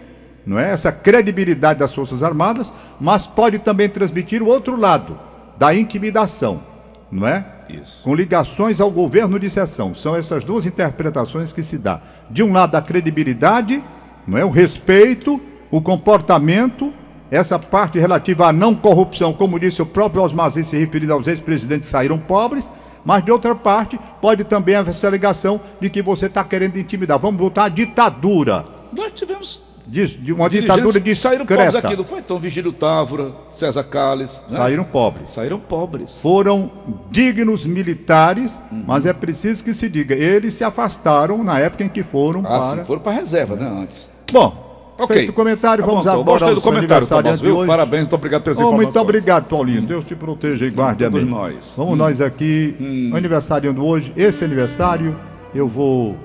não 0.45 0.57
é? 0.57 0.71
Essa 0.71 0.91
credibilidade 0.91 1.79
das 1.79 1.93
Forças 1.93 2.23
Armadas, 2.23 2.71
mas 2.99 3.27
pode 3.27 3.59
também 3.59 3.89
transmitir 3.89 4.41
o 4.41 4.47
outro 4.47 4.79
lado, 4.79 5.19
da 5.57 5.75
intimidação, 5.75 6.63
não 7.11 7.27
é? 7.27 7.45
Isso. 7.69 8.03
Com 8.03 8.15
ligações 8.15 8.79
ao 8.79 8.89
governo 8.89 9.37
de 9.37 9.49
sessão. 9.49 9.93
São 9.93 10.15
essas 10.15 10.45
duas 10.45 10.65
interpretações 10.65 11.51
que 11.51 11.61
se 11.61 11.77
dá. 11.77 11.99
De 12.29 12.41
um 12.41 12.53
lado, 12.53 12.75
a 12.75 12.81
credibilidade, 12.81 13.83
não 14.25 14.37
é? 14.37 14.45
O 14.45 14.49
respeito, 14.49 15.41
o 15.69 15.81
comportamento, 15.81 16.93
essa 17.31 17.57
parte 17.59 17.99
relativa 17.99 18.47
à 18.47 18.53
não 18.53 18.73
corrupção, 18.75 19.33
como 19.33 19.59
disse 19.59 19.81
o 19.81 19.85
próprio 19.85 20.23
Osmar 20.23 20.49
se 20.51 20.77
referindo 20.77 21.13
aos 21.13 21.27
ex-presidentes 21.27 21.89
saíram 21.89 22.17
pobres, 22.17 22.69
mas 23.03 23.23
de 23.23 23.31
outra 23.31 23.55
parte, 23.55 23.97
pode 24.21 24.43
também 24.43 24.75
haver 24.75 24.91
essa 24.91 25.07
alegação 25.07 25.61
de 25.79 25.89
que 25.89 26.01
você 26.01 26.25
está 26.25 26.43
querendo 26.43 26.77
intimidar. 26.77 27.17
Vamos 27.17 27.39
voltar 27.39 27.65
à 27.65 27.69
ditadura. 27.69 28.65
Nós 28.91 29.11
tivemos 29.15 29.63
De, 29.85 30.05
de 30.05 30.33
uma 30.33 30.49
ditadura 30.49 30.99
que 30.99 31.15
saíram 31.15 31.45
pobres 31.45 31.73
aqui, 31.75 31.95
não 31.95 32.03
foi? 32.03 32.19
Então, 32.19 32.37
Vigílio 32.37 32.73
Távora, 32.73 33.33
César 33.49 33.83
Calles. 33.85 34.43
né? 34.49 34.57
Saíram 34.57 34.83
pobres. 34.83 35.31
Saíram 35.31 35.57
pobres. 35.59 36.17
Foram 36.19 36.69
dignos 37.09 37.65
militares, 37.65 38.61
mas 38.85 39.05
é 39.05 39.13
preciso 39.13 39.63
que 39.63 39.73
se 39.73 39.87
diga, 39.87 40.13
eles 40.13 40.53
se 40.55 40.65
afastaram 40.65 41.41
na 41.41 41.57
época 41.59 41.85
em 41.85 41.89
que 41.89 42.03
foram 42.03 42.41
Ah, 42.41 42.59
para... 42.59 42.63
sim, 42.79 42.83
foram 42.83 43.01
para 43.01 43.13
reserva, 43.13 43.55
né, 43.55 43.69
antes. 43.83 44.11
Bom, 44.33 44.66
Ok. 44.99 45.15
feito 45.15 45.29
o 45.29 45.33
comentário, 45.33 45.83
Tá 45.83 45.89
vamos 45.89 46.05
bom, 46.05 46.11
então. 46.11 46.21
agora 46.21 46.39
Gostei 46.39 46.55
do 46.55 46.61
comentário, 46.61 47.07
Tomás, 47.07 47.39
de 47.39 47.45
viu? 47.45 47.57
hoje. 47.57 47.67
Parabéns, 47.67 48.01
muito 48.01 48.15
obrigado 48.15 48.43
pelas 48.43 48.57
Oh, 48.57 48.61
informações. 48.61 48.85
muito 48.85 48.99
obrigado, 48.99 49.45
Paulinho. 49.47 49.81
Deus 49.83 50.05
te 50.05 50.15
proteja 50.15 50.65
e 50.65 50.69
guarde 50.71 51.03
Todos 51.03 51.21
amém. 51.21 51.31
nós. 51.31 51.73
Vamos 51.77 51.93
Hum. 51.93 51.95
nós 51.97 52.19
aqui, 52.21 52.75
aniversariando 53.13 53.85
hoje. 53.85 54.11
Esse 54.17 54.43
aniversário 54.43 55.15
eu 55.53 55.67
vou 55.67 56.17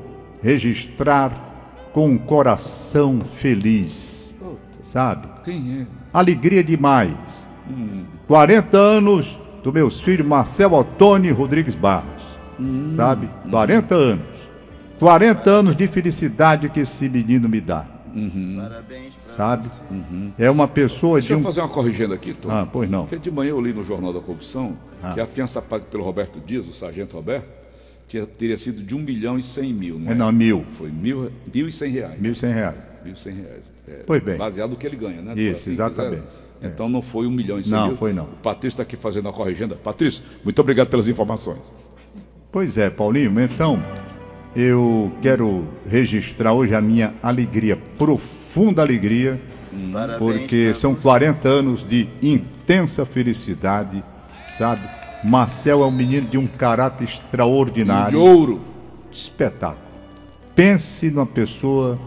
registrar 0.42 1.32
com 1.92 2.08
um 2.10 2.18
coração 2.18 3.20
feliz, 3.20 4.34
sabe? 4.80 5.28
Quem 5.44 5.80
é? 5.82 5.86
Alegria 6.12 6.64
demais. 6.64 7.46
Hum. 7.70 8.04
40 8.26 8.76
anos 8.78 9.38
do 9.62 9.72
meus 9.72 10.00
filhos 10.00 10.26
Marcel 10.26 10.74
Antônio 10.78 11.34
Rodrigues 11.34 11.74
Barros, 11.74 12.22
Hum. 12.58 12.92
sabe? 12.96 13.28
40 13.50 13.94
anos. 13.94 14.24
40 14.98 15.50
anos 15.50 15.76
de 15.76 15.86
felicidade 15.86 16.68
que 16.68 16.80
esse 16.80 17.08
menino 17.08 17.48
me 17.48 17.60
dá. 17.60 17.84
Sabe? 19.28 19.68
É 20.38 20.50
uma 20.50 20.68
pessoa 20.68 21.12
Uhum. 21.12 21.14
Deixa 21.20 21.26
de 21.28 21.32
eu 21.34 21.38
um. 21.38 21.42
fazer 21.42 21.60
uma 21.60 21.68
corrigenda 21.68 22.14
aqui, 22.14 22.32
Tom. 22.34 22.50
Ah, 22.50 22.66
pois 22.70 22.88
não. 22.90 23.02
Porque 23.06 23.18
de 23.18 23.30
manhã 23.30 23.50
eu 23.50 23.60
li 23.60 23.72
no 23.72 23.84
Jornal 23.84 24.12
da 24.12 24.20
Corrupção 24.20 24.76
Ah. 25.02 25.12
que 25.12 25.20
a 25.20 25.26
fiança 25.26 25.60
paga 25.62 25.84
pelo 25.84 26.02
Roberto 26.04 26.40
Dias, 26.40 26.68
o 26.68 26.72
sargento 26.72 27.16
Roberto, 27.16 27.46
tinha, 28.08 28.26
teria 28.26 28.58
sido 28.58 28.82
de 28.82 28.94
1 28.94 28.98
milhão 28.98 29.38
e 29.38 29.42
100 29.42 29.72
mil, 29.72 29.98
não 29.98 30.10
É 30.10 30.12
é? 30.12 30.14
não, 30.14 30.30
mil. 30.32 30.64
Foi 30.76 30.90
mil, 30.90 31.30
mil 31.52 31.68
e 31.68 31.72
cem 31.72 31.90
reais. 31.90 32.20
1.100 32.20 32.52
reais. 32.54 32.76
Mil 33.04 33.12
e 33.14 33.16
cem 33.18 33.34
reais. 33.34 33.72
É, 33.88 34.02
Pois 34.06 34.22
bem. 34.22 34.36
Baseado 34.36 34.70
no 34.70 34.76
que 34.76 34.86
ele 34.86 34.96
ganha, 34.96 35.20
né? 35.22 35.34
Isso, 35.36 35.70
exatamente. 35.70 36.22
quiser. 36.22 36.72
Então 36.72 36.88
não 36.88 37.02
foi 37.02 37.26
um 37.26 37.30
milhão 37.30 37.58
e 37.58 37.64
cem 37.64 37.72
Não, 37.72 37.88
mil. 37.88 37.96
foi 37.96 38.12
não. 38.12 38.24
O 38.24 38.36
Patrício 38.42 38.74
está 38.74 38.82
aqui 38.84 38.96
fazendo 38.96 39.28
a 39.28 39.32
corrigenda. 39.32 39.74
Patrício, 39.74 40.22
muito 40.44 40.58
obrigado 40.60 40.88
pelas 40.88 41.08
informações. 41.08 41.72
Pois 42.52 42.76
é, 42.78 42.90
Paulinho. 42.90 43.40
Então, 43.40 43.82
eu 44.54 45.12
quero 45.22 45.66
registrar 45.86 46.52
hoje 46.52 46.74
a 46.74 46.80
minha 46.80 47.14
alegria, 47.22 47.76
profunda 47.98 48.82
alegria, 48.82 49.40
porque 50.18 50.74
são 50.74 50.94
40 50.94 51.48
anos 51.48 51.86
de 51.86 52.08
intensa 52.22 53.06
felicidade, 53.06 54.02
sabe? 54.48 54.82
Marcel 55.24 55.82
é 55.82 55.86
um 55.86 55.90
menino 55.90 56.28
de 56.28 56.36
um 56.36 56.46
caráter 56.46 57.06
De 57.06 57.12
extraordinário. 57.14 58.18
ouro. 58.20 58.60
espetáculo. 59.10 59.80
Pense 60.54 61.10
numa 61.10 61.26
pessoa 61.26 61.98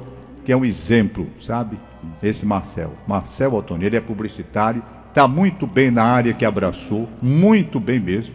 que 0.44 0.52
é 0.52 0.58
um 0.58 0.66
exemplo, 0.66 1.28
sabe? 1.42 1.80
Esse 2.22 2.46
Marcel. 2.46 2.94
Marcel 3.08 3.54
Ottoni, 3.56 3.86
ele 3.86 3.96
é 3.96 4.02
publicitário, 4.02 4.84
está 5.10 5.28
muito 5.28 5.66
bem 5.66 5.90
na 5.90 6.04
área 6.04 6.34
que 6.34 6.46
abraçou, 6.46 7.10
muito 7.22 7.80
bem 7.80 8.00
mesmo. 8.00 8.34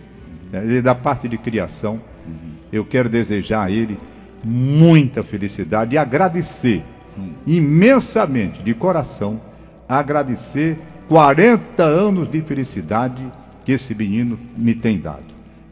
Ele 0.52 0.78
é 0.78 0.82
da 0.82 0.94
parte 0.94 1.28
de 1.28 1.38
criação. 1.38 2.00
Eu 2.72 2.84
quero 2.84 3.08
desejar 3.08 3.64
a 3.64 3.70
ele 3.70 3.98
muita 4.44 5.22
felicidade 5.22 5.94
e 5.94 5.98
agradecer 5.98 6.82
imensamente, 7.46 8.62
de 8.62 8.72
coração, 8.74 9.40
agradecer 9.88 10.78
40 11.08 11.82
anos 11.82 12.28
de 12.28 12.40
felicidade 12.40 13.20
que 13.64 13.72
esse 13.72 13.94
menino 13.94 14.38
me 14.56 14.74
tem 14.74 14.98
dado. 14.98 15.24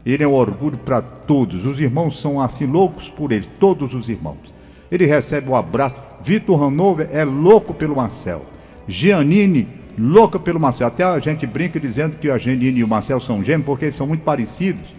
Ele 0.05 0.23
é 0.23 0.27
um 0.27 0.33
orgulho 0.33 0.77
para 0.77 1.01
todos. 1.01 1.65
Os 1.65 1.79
irmãos 1.79 2.19
são 2.19 2.39
assim 2.39 2.65
loucos 2.65 3.09
por 3.09 3.31
ele, 3.31 3.47
todos 3.59 3.93
os 3.93 4.09
irmãos. 4.09 4.53
Ele 4.91 5.05
recebe 5.05 5.49
o 5.49 5.55
abraço. 5.55 5.95
Vitor 6.21 6.61
Hanover 6.61 7.09
é 7.11 7.23
louco 7.23 7.73
pelo 7.73 7.95
Marcel. 7.95 8.45
Giannini, 8.87 9.67
louca 9.97 10.39
pelo 10.39 10.59
Marcel. 10.59 10.87
Até 10.87 11.03
a 11.03 11.19
gente 11.19 11.45
brinca 11.45 11.79
dizendo 11.79 12.17
que 12.17 12.29
a 12.29 12.37
Giannini 12.37 12.79
e 12.79 12.83
o 12.83 12.87
Marcel 12.87 13.19
são 13.21 13.43
gêmeos 13.43 13.65
porque 13.65 13.85
eles 13.85 13.95
são 13.95 14.07
muito 14.07 14.23
parecidos 14.23 14.98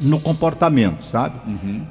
no 0.00 0.20
comportamento, 0.20 1.04
sabe? 1.04 1.38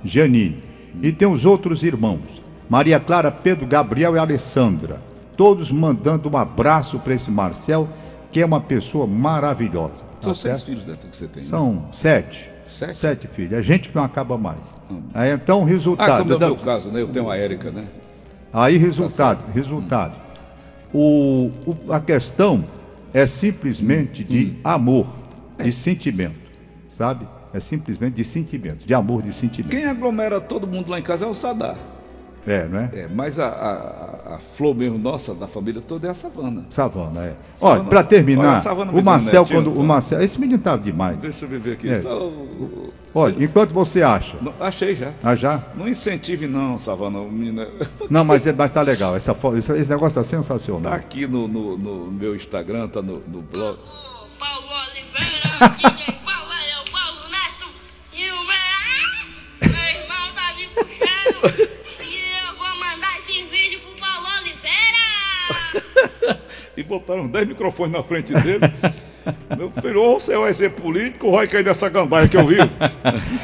Giannini. 0.03 0.63
E 1.01 1.11
tem 1.11 1.27
os 1.27 1.45
outros 1.45 1.83
irmãos. 1.83 2.41
Maria 2.69 2.99
Clara, 2.99 3.31
Pedro, 3.31 3.65
Gabriel 3.65 4.15
e 4.15 4.19
Alessandra. 4.19 4.99
Todos 5.35 5.71
mandando 5.71 6.29
um 6.29 6.37
abraço 6.37 6.97
para 6.99 7.13
esse 7.13 7.29
Marcel, 7.29 7.87
que 8.31 8.41
é 8.41 8.45
uma 8.45 8.59
pessoa 8.59 9.05
maravilhosa. 9.05 10.03
São 10.19 10.33
tá 10.33 10.35
seis 10.39 10.41
certo? 10.59 10.65
filhos 10.65 10.85
né, 10.87 10.95
que 10.99 11.15
você 11.15 11.27
tem. 11.27 11.43
né? 11.43 11.49
São 11.49 11.85
sete. 11.93 12.49
Sete? 12.63 13.27
filhos. 13.27 13.53
É 13.53 13.61
gente 13.63 13.89
que 13.89 13.95
não 13.95 14.03
acaba 14.03 14.37
mais. 14.37 14.75
Aí 15.13 15.31
então, 15.31 15.61
Ah, 15.61 15.65
resultado. 15.65 16.17
como 16.19 16.33
é 16.33 16.35
o 16.35 16.39
meu 16.39 16.55
caso, 16.57 16.89
né? 16.89 17.01
Eu 17.01 17.07
tenho 17.07 17.29
a 17.29 17.37
Érica, 17.37 17.71
né? 17.71 17.85
Aí, 18.51 18.77
resultado, 18.77 19.39
resultado. 19.53 20.15
O, 20.93 21.51
o- 21.65 21.93
a 21.93 21.99
questão 21.99 22.65
é 23.13 23.25
simplesmente 23.27 24.23
de 24.23 24.53
amor, 24.63 25.07
de 25.61 25.71
sentimento, 25.71 26.35
sabe? 26.89 27.27
É 27.57 27.59
simplesmente 27.59 28.13
de 28.13 28.23
sentimento, 28.23 28.85
de 28.85 28.93
amor, 28.93 29.21
de 29.23 29.33
sentimento. 29.33 29.71
Quem 29.71 29.85
aglomera 29.85 30.39
todo 30.39 30.67
mundo 30.67 30.89
lá 30.91 30.99
em 30.99 31.03
casa 31.03 31.25
é 31.25 31.27
o 31.27 31.33
Sadar. 31.33 31.75
É, 32.45 32.65
não 32.65 32.79
é? 32.79 32.89
É, 32.93 33.07
mas 33.13 33.37
a, 33.39 33.47
a, 33.47 34.35
a- 34.35 34.39
flor 34.55 34.73
mesmo 34.73 34.97
nossa, 34.97 35.33
da 35.33 35.47
família 35.47 35.81
toda, 35.85 36.07
é 36.07 36.11
a 36.11 36.13
savana. 36.13 36.65
Savana, 36.69 37.25
é. 37.25 37.35
Savana, 37.57 37.79
Olha, 37.81 37.89
pra 37.89 37.99
olha, 37.99 38.07
terminar, 38.07 38.53
a 38.57 38.61
Savana 38.61 38.91
me 38.93 38.97
o 38.97 39.01
um 39.01 39.03
Marcel, 39.03 39.41
netinho, 39.41 39.63
quando. 39.63 39.75
tá? 39.75 39.81
O 39.81 39.83
Marcel, 39.83 40.21
esse 40.21 40.39
menino 40.39 40.59
tava 40.59 40.81
demais. 40.81 41.17
Deixa 41.19 41.43
eu 41.45 41.59
ver 41.59 41.73
aqui. 41.73 41.89
É. 41.89 42.01
Só 42.01 42.27
o- 42.27 42.93
Olha, 43.13 43.43
enquanto 43.43 43.71
você 43.73 44.01
acha. 44.01 44.37
Não, 44.41 44.53
achei 44.61 44.95
já. 44.95 45.11
Ah, 45.21 45.35
já? 45.35 45.61
Não 45.75 45.89
incentive 45.89 46.47
não, 46.47 46.77
Savana. 46.77 47.19
O 47.19 47.29
menino 47.29 47.67
Não, 48.09 48.23
mas, 48.23 48.47
é- 48.47 48.53
mas 48.53 48.71
tá 48.71 48.81
legal. 48.81 49.13
Essa, 49.15 49.33
foto- 49.33 49.57
esse, 49.57 49.69
esse 49.75 49.89
negócio 49.89 50.15
tá 50.15 50.21
tá 50.21 50.23
sensacional. 50.23 50.93
aqui 50.93 51.27
no, 51.27 51.47
no, 51.49 51.77
no 51.77 52.11
meu 52.11 52.33
Instagram, 52.33 52.87
tá 52.87 53.01
no, 53.01 53.21
no 53.27 53.41
blog. 53.41 53.77
Ô, 53.77 54.27
Paulo 54.39 54.67
Oliveira, 54.87 56.15
E 66.77 66.83
botaram 66.83 67.27
10 67.27 67.47
microfones 67.47 67.91
na 67.91 68.03
frente 68.03 68.31
dele. 68.33 68.59
meu 69.57 69.71
filho, 69.71 70.01
ou 70.01 70.19
você 70.19 70.37
vai 70.37 70.53
ser 70.53 70.69
político 70.71 71.25
ou 71.25 71.33
vai 71.33 71.47
cair 71.47 71.65
nessa 71.65 71.89
gandaia 71.89 72.27
que 72.27 72.37
eu 72.37 72.45
vivo. 72.45 72.69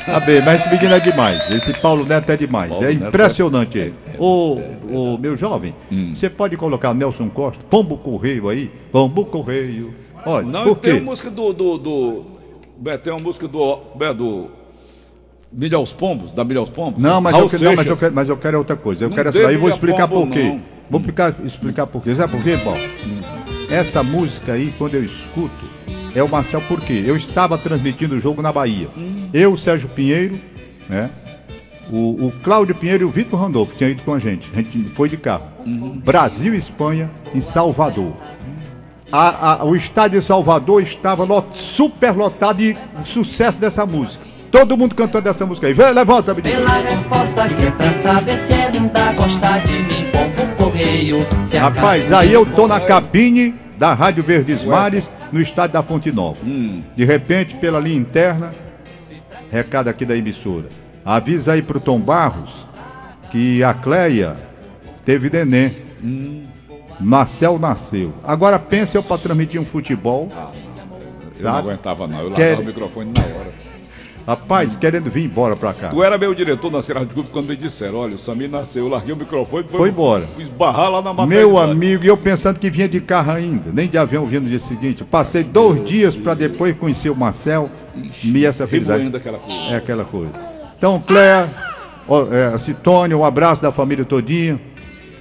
Tá 0.06 0.20
bem, 0.20 0.40
mas 0.46 0.62
esse 0.62 0.74
menino 0.74 0.94
é 0.94 1.00
demais. 1.00 1.50
Esse 1.50 1.74
Paulo 1.74 2.06
Neto 2.06 2.30
é 2.30 2.38
demais. 2.38 2.70
Paulo 2.70 2.86
é 2.86 2.94
Neto 2.94 3.08
impressionante 3.08 3.78
ele. 3.78 3.96
Ô, 4.20 4.60
ô, 4.92 5.18
meu 5.18 5.36
jovem, 5.36 5.74
Hum. 5.92 6.14
você 6.14 6.30
pode 6.30 6.56
colocar 6.56 6.94
Nelson 6.94 7.28
Costa, 7.28 7.66
Pombo 7.70 7.98
Correio 7.98 8.50
aí? 8.50 8.72
Pombo 8.92 9.26
Correio. 9.26 9.94
Olha, 10.26 10.46
Não, 10.46 10.76
tem 10.76 10.94
uma 10.94 11.02
música 11.02 11.30
do. 11.30 11.52
do, 11.52 11.78
do 11.78 12.26
tem 13.02 13.12
uma 13.12 13.20
música 13.22 13.48
do. 13.48 13.80
Do 14.16 14.52
Milha 15.52 15.78
aos 15.78 15.92
Pombos, 15.92 16.32
da 16.34 16.44
Milha 16.44 16.60
aos 16.60 16.70
Pombos. 16.70 17.02
Não, 17.02 17.22
mas 17.22 17.34
Raul 17.34 17.46
eu, 17.46 17.50
quero, 17.50 17.64
não, 17.64 17.76
mas, 17.76 17.86
eu 17.88 17.98
quero, 17.98 18.14
mas 18.16 18.30
eu 18.30 18.38
quero 18.38 18.58
outra 18.58 18.76
coisa. 18.76 19.06
Eu 19.06 19.10
Não 19.10 19.16
quero 19.16 19.30
essa 19.30 19.44
daí 19.44 19.54
e 19.54 19.58
vou 19.58 19.70
explicar 19.70 20.08
por 20.08 20.28
quê. 20.30 20.44
não. 20.44 20.73
Vou 20.90 21.00
explicar, 21.00 21.36
explicar 21.44 21.88
por 21.88 22.04
quê. 22.04 22.16
Sabe 22.16 22.32
por 22.34 22.44
quê, 22.44 22.58
Paulo? 22.64 22.80
Essa 23.70 24.04
música 24.04 24.54
aí, 24.54 24.74
quando 24.78 24.96
eu 24.96 25.04
escuto, 25.04 25.66
é 26.14 26.22
o 26.22 26.30
Marcel 26.30 26.62
por 26.62 26.80
quê? 26.82 27.04
Eu 27.06 27.16
estava 27.18 27.58
transmitindo 27.58 28.16
o 28.16 28.20
jogo 28.20 28.42
na 28.42 28.52
Bahia. 28.52 28.90
Eu, 29.34 29.58
Sérgio 29.58 29.90
Pinheiro, 29.90 30.40
né? 30.88 31.10
O, 31.92 32.28
o 32.28 32.34
Cláudio 32.44 32.76
Pinheiro 32.76 33.04
e 33.04 33.06
o 33.06 33.10
Vitor 33.10 33.40
Randolfo 33.40 33.76
tinham 33.76 33.92
ido 33.92 34.02
com 34.04 34.14
a 34.14 34.20
gente. 34.20 34.50
A 34.54 34.58
gente 34.58 34.84
foi 34.94 35.10
de 35.10 35.18
carro. 35.18 35.46
Brasil 36.04 36.54
e 36.54 36.58
Espanha, 36.58 37.10
em 37.34 37.42
Salvador. 37.42 38.14
A- 39.12 39.62
a- 39.62 39.66
o 39.66 39.76
estádio 39.76 40.20
de 40.20 40.26
Salvador 40.26 40.82
estava 40.82 41.24
lot, 41.24 41.48
super 41.58 42.12
lotado 42.16 42.62
e 42.62 42.78
sucesso 43.04 43.60
dessa 43.60 43.86
música. 43.86 44.24
Todo 44.54 44.78
mundo 44.78 44.94
cantando 44.94 45.28
essa 45.28 45.48
música 45.48 45.66
aí. 45.66 45.74
Vem, 45.74 45.92
levanta, 45.92 46.32
menino. 46.32 46.58
Pela 46.58 46.78
resposta 46.78 47.50
que 47.50 47.64
é 47.66 47.72
pra 47.72 47.92
saber 48.04 48.38
se 48.46 48.54
ainda 48.54 49.12
gosta 49.14 49.58
de 49.66 49.74
mim, 49.74 50.12
pombo 50.12 50.56
correio. 50.56 51.26
Rapaz, 51.60 52.12
aí 52.12 52.32
eu 52.32 52.46
me 52.46 52.54
tô 52.56 52.68
na 52.68 52.80
cabine 52.80 53.56
da 53.80 53.96
Rádio 53.96 54.24
Verdes 54.24 54.64
Mares, 54.64 55.10
no 55.32 55.42
estádio 55.42 55.74
da 55.74 55.82
Fonte 55.82 56.12
Nova. 56.12 56.38
Hum. 56.46 56.84
De 56.96 57.04
repente, 57.04 57.56
pela 57.56 57.80
linha 57.80 57.98
interna, 57.98 58.54
recado 59.52 59.88
aqui 59.88 60.06
da 60.06 60.16
emissora. 60.16 60.68
Avisa 61.04 61.54
aí 61.54 61.64
pro 61.64 61.80
Tom 61.80 62.00
Barros 62.00 62.68
que 63.32 63.64
a 63.64 63.74
Cleia 63.74 64.38
teve 65.04 65.32
neném. 65.32 65.78
Marcel 67.00 67.58
nasceu. 67.58 68.14
Agora 68.24 68.60
pensa 68.60 69.00
eu 69.00 69.04
pra 69.04 69.18
transmitir 69.18 69.60
um 69.60 69.66
futebol. 69.66 70.30
Eu 70.32 70.38
não 70.38 71.34
Sabe? 71.34 71.58
aguentava, 71.70 72.08
não. 72.08 72.20
Eu 72.22 72.32
Quer- 72.34 72.42
largava 72.50 72.62
o 72.62 72.66
microfone 72.66 73.12
na 73.12 73.20
hora. 73.20 73.64
Rapaz, 74.26 74.78
querendo 74.78 75.10
vir 75.12 75.26
embora 75.26 75.54
pra 75.56 75.74
cá. 75.74 75.90
Tu 75.90 76.02
era 76.02 76.18
meu 76.18 76.34
diretor 76.34 76.72
na 76.72 76.82
Serra 76.82 77.06
de 77.06 77.14
Clube 77.14 77.28
quando 77.32 77.50
me 77.50 77.58
disseram: 77.58 77.98
olha, 77.98 78.16
o 78.16 78.20
Samir 78.20 78.50
nasceu, 78.50 78.86
eu 78.86 78.90
larguei 78.90 79.14
o 79.14 79.18
microfone 79.18 79.66
Foi 79.68 79.90
embora. 79.90 80.28
Fui 80.28 80.44
esbarrar 80.44 80.90
lá 80.90 81.02
na 81.02 81.14
matéria. 81.14 81.40
Meu 81.46 81.58
amigo, 81.60 82.06
e 82.06 82.08
eu 82.08 82.16
pensando 82.16 82.58
que 82.58 82.70
vinha 82.70 82.88
de 82.88 83.02
carro 83.02 83.32
ainda, 83.34 83.70
nem 83.74 83.88
de 83.88 83.98
avião 83.98 84.26
vinha 84.26 84.40
no 84.40 84.48
dia 84.48 84.60
seguinte. 84.60 85.04
Passei 85.04 85.44
dois 85.44 85.84
dias 85.84 86.16
pra 86.16 86.34
depois 86.34 86.76
conhecer 86.78 87.10
o 87.10 87.16
Marcel 87.16 87.70
e 88.24 88.46
essa 88.46 88.66
felicidade. 88.66 89.14
Aquela 89.16 89.40
coisa. 89.40 89.60
É 89.70 89.76
aquela 89.76 90.06
coisa. 90.06 90.32
Então, 90.78 91.04
Cléa, 91.06 91.50
é, 92.54 92.58
Citônia, 92.58 93.18
um 93.18 93.26
abraço 93.26 93.62
da 93.62 93.72
família 93.74 94.06
todinha. 94.06 94.60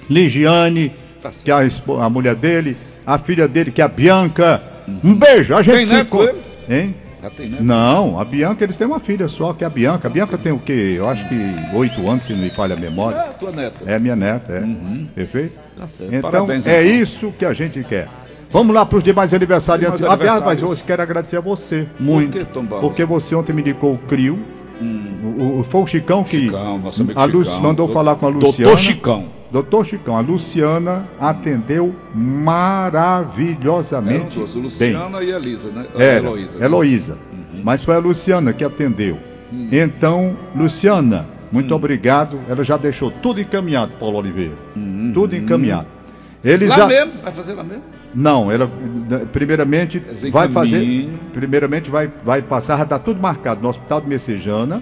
Ligiane, 0.09 0.91
Tá 1.21 1.29
que 1.29 1.49
é 1.51 1.53
a, 1.53 1.59
a 2.05 2.09
mulher 2.09 2.35
dele, 2.35 2.75
a 3.05 3.17
filha 3.17 3.47
dele, 3.47 3.71
que 3.71 3.81
é 3.81 3.85
a 3.85 3.87
Bianca. 3.87 4.61
Um 5.03 5.13
beijo, 5.13 5.55
a 5.55 5.61
gente 5.61 5.75
Tem 5.75 5.85
se 5.85 5.95
encontra- 5.95 6.31
ele? 6.67 6.77
Hein? 6.77 6.95
Já 7.23 7.29
tem, 7.29 7.47
né? 7.49 7.57
Não, 7.61 8.19
a 8.19 8.25
Bianca, 8.25 8.63
eles 8.65 8.75
têm 8.75 8.85
uma 8.85 8.99
filha 8.99 9.29
só, 9.29 9.53
que 9.53 9.63
é 9.63 9.67
a 9.67 9.69
Bianca. 9.69 10.09
A 10.09 10.11
Bianca 10.11 10.37
tem 10.37 10.51
o 10.51 10.59
quê? 10.59 10.95
Eu 10.97 11.07
acho 11.07 11.25
que 11.29 11.35
oito 11.73 12.05
anos, 12.09 12.25
se 12.25 12.33
não 12.33 12.39
me 12.39 12.49
falha 12.49 12.75
a 12.75 12.77
memória. 12.77 13.15
É, 13.17 13.23
tua 13.31 13.51
neta. 13.51 13.79
É 13.89 13.97
minha 13.97 14.15
neta, 14.15 14.51
é. 14.53 15.05
Perfeito? 15.15 15.57
Tá 15.77 15.87
certo. 15.87 16.13
Então, 16.13 16.29
Parabéns, 16.31 16.67
é 16.67 16.83
então. 16.85 16.95
isso 17.01 17.31
que 17.39 17.45
a 17.45 17.53
gente 17.53 17.81
quer. 17.85 18.09
Vamos 18.51 18.75
lá 18.75 18.85
para 18.85 18.97
os 18.97 19.03
demais 19.03 19.33
aniversariantes. 19.33 19.99
Demais 20.01 20.19
Aliás, 20.19 20.43
mas 20.43 20.61
eu 20.61 20.75
quero 20.85 21.01
agradecer 21.01 21.37
a 21.37 21.41
você 21.41 21.87
muito. 21.99 22.37
que, 22.37 22.45
Tom 22.45 22.65
Barros? 22.65 22.81
porque 22.87 23.05
você 23.05 23.33
ontem 23.33 23.53
me 23.53 23.61
indicou 23.61 23.93
o 23.93 23.97
Crio. 23.97 24.37
O, 24.81 25.59
o- 25.61 25.63
foi 25.63 25.81
o 25.81 25.87
Chicão 25.87 26.23
que 26.25 26.41
Chicão, 26.41 26.77
nosso 26.77 27.01
amigo 27.03 27.17
a 27.19 27.23
Lu- 27.23 27.43
Chicão. 27.43 27.61
mandou 27.61 27.87
Doutor- 27.87 27.93
falar 27.93 28.15
com 28.17 28.27
a 28.27 28.31
Doutor 28.31 28.47
Luciana. 28.49 28.77
Chicão. 28.77 29.25
Doutor 29.53 29.85
Chicão, 29.85 30.17
a 30.17 30.19
Luciana 30.19 31.07
atendeu 31.19 31.93
maravilhosamente 32.15 34.39
duas, 34.39 34.51
o 34.51 34.55
bem. 34.55 34.63
Luciana 34.63 35.21
e 35.21 35.31
a 35.31 35.35
Elisa, 35.37 35.69
né? 35.69 35.85
A 35.95 36.01
Era, 36.01 36.25
Heloísa. 36.25 36.57
né? 36.57 36.65
Heloísa. 36.65 37.17
Mas 37.63 37.83
foi 37.83 37.95
a 37.95 37.99
Luciana 37.99 38.51
que 38.51 38.63
atendeu. 38.63 39.19
Então, 39.71 40.35
Luciana, 40.55 41.27
muito 41.51 41.75
obrigado. 41.75 42.39
Ela 42.49 42.63
já 42.63 42.77
deixou 42.77 43.11
tudo 43.11 43.39
encaminhado, 43.39 43.91
Paulo 43.99 44.17
Oliveira. 44.17 44.55
Tudo 45.13 45.35
encaminhado. 45.35 45.85
Eles 46.43 46.71
Lá 46.71 46.75
já... 46.75 46.87
mesmo? 46.87 47.13
Vai 47.21 47.31
fazer 47.31 47.53
lá 47.53 47.63
mesmo? 47.63 47.83
Não, 48.15 48.51
ela 48.51 48.69
primeiramente 49.31 50.01
vai 50.31 50.49
fazer. 50.49 51.09
Primeiramente 51.31 51.89
vai, 51.91 52.11
vai 52.25 52.41
passar, 52.41 52.77
já 52.77 52.83
está 52.83 52.97
tudo 52.99 53.21
marcado 53.21 53.61
no 53.61 53.69
Hospital 53.69 54.01
de 54.01 54.07
Messejana. 54.07 54.81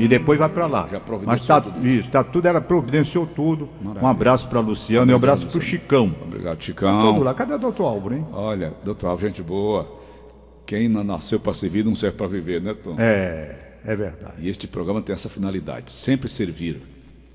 E 0.00 0.08
depois 0.08 0.38
vai 0.38 0.48
para 0.48 0.66
lá. 0.66 0.88
Já 0.90 0.98
providenciou 0.98 1.38
Mas 1.38 1.46
tá, 1.46 1.60
tudo 1.60 1.86
isso, 1.86 2.08
tá 2.08 2.24
tudo, 2.24 2.46
ela 2.46 2.60
providenciou 2.60 3.26
tudo. 3.26 3.68
Um 4.00 4.06
abraço 4.06 4.48
para 4.48 4.58
Luciano 4.60 5.10
e 5.10 5.12
um 5.12 5.16
abraço 5.16 5.46
para 5.46 5.58
o 5.58 5.60
Chicão. 5.60 6.14
Obrigado, 6.22 6.56
Todo 6.56 6.64
Chicão. 6.64 7.22
lá. 7.22 7.34
Cadê 7.34 7.54
o 7.54 7.58
doutor 7.58 7.84
Álvaro, 7.84 8.14
hein? 8.14 8.26
Olha, 8.32 8.72
doutor, 8.82 9.08
Alves, 9.08 9.26
gente 9.26 9.42
boa. 9.42 10.00
Quem 10.64 10.88
não 10.88 11.04
nasceu 11.04 11.38
para 11.38 11.52
servir 11.52 11.84
não 11.84 11.94
serve 11.94 12.16
para 12.16 12.26
viver, 12.28 12.62
né, 12.62 12.74
Tom? 12.74 12.94
É, 12.98 13.74
é 13.84 13.96
verdade. 13.96 14.34
E 14.38 14.48
este 14.48 14.66
programa 14.66 15.02
tem 15.02 15.12
essa 15.12 15.28
finalidade: 15.28 15.90
sempre 15.90 16.28
servir. 16.28 16.80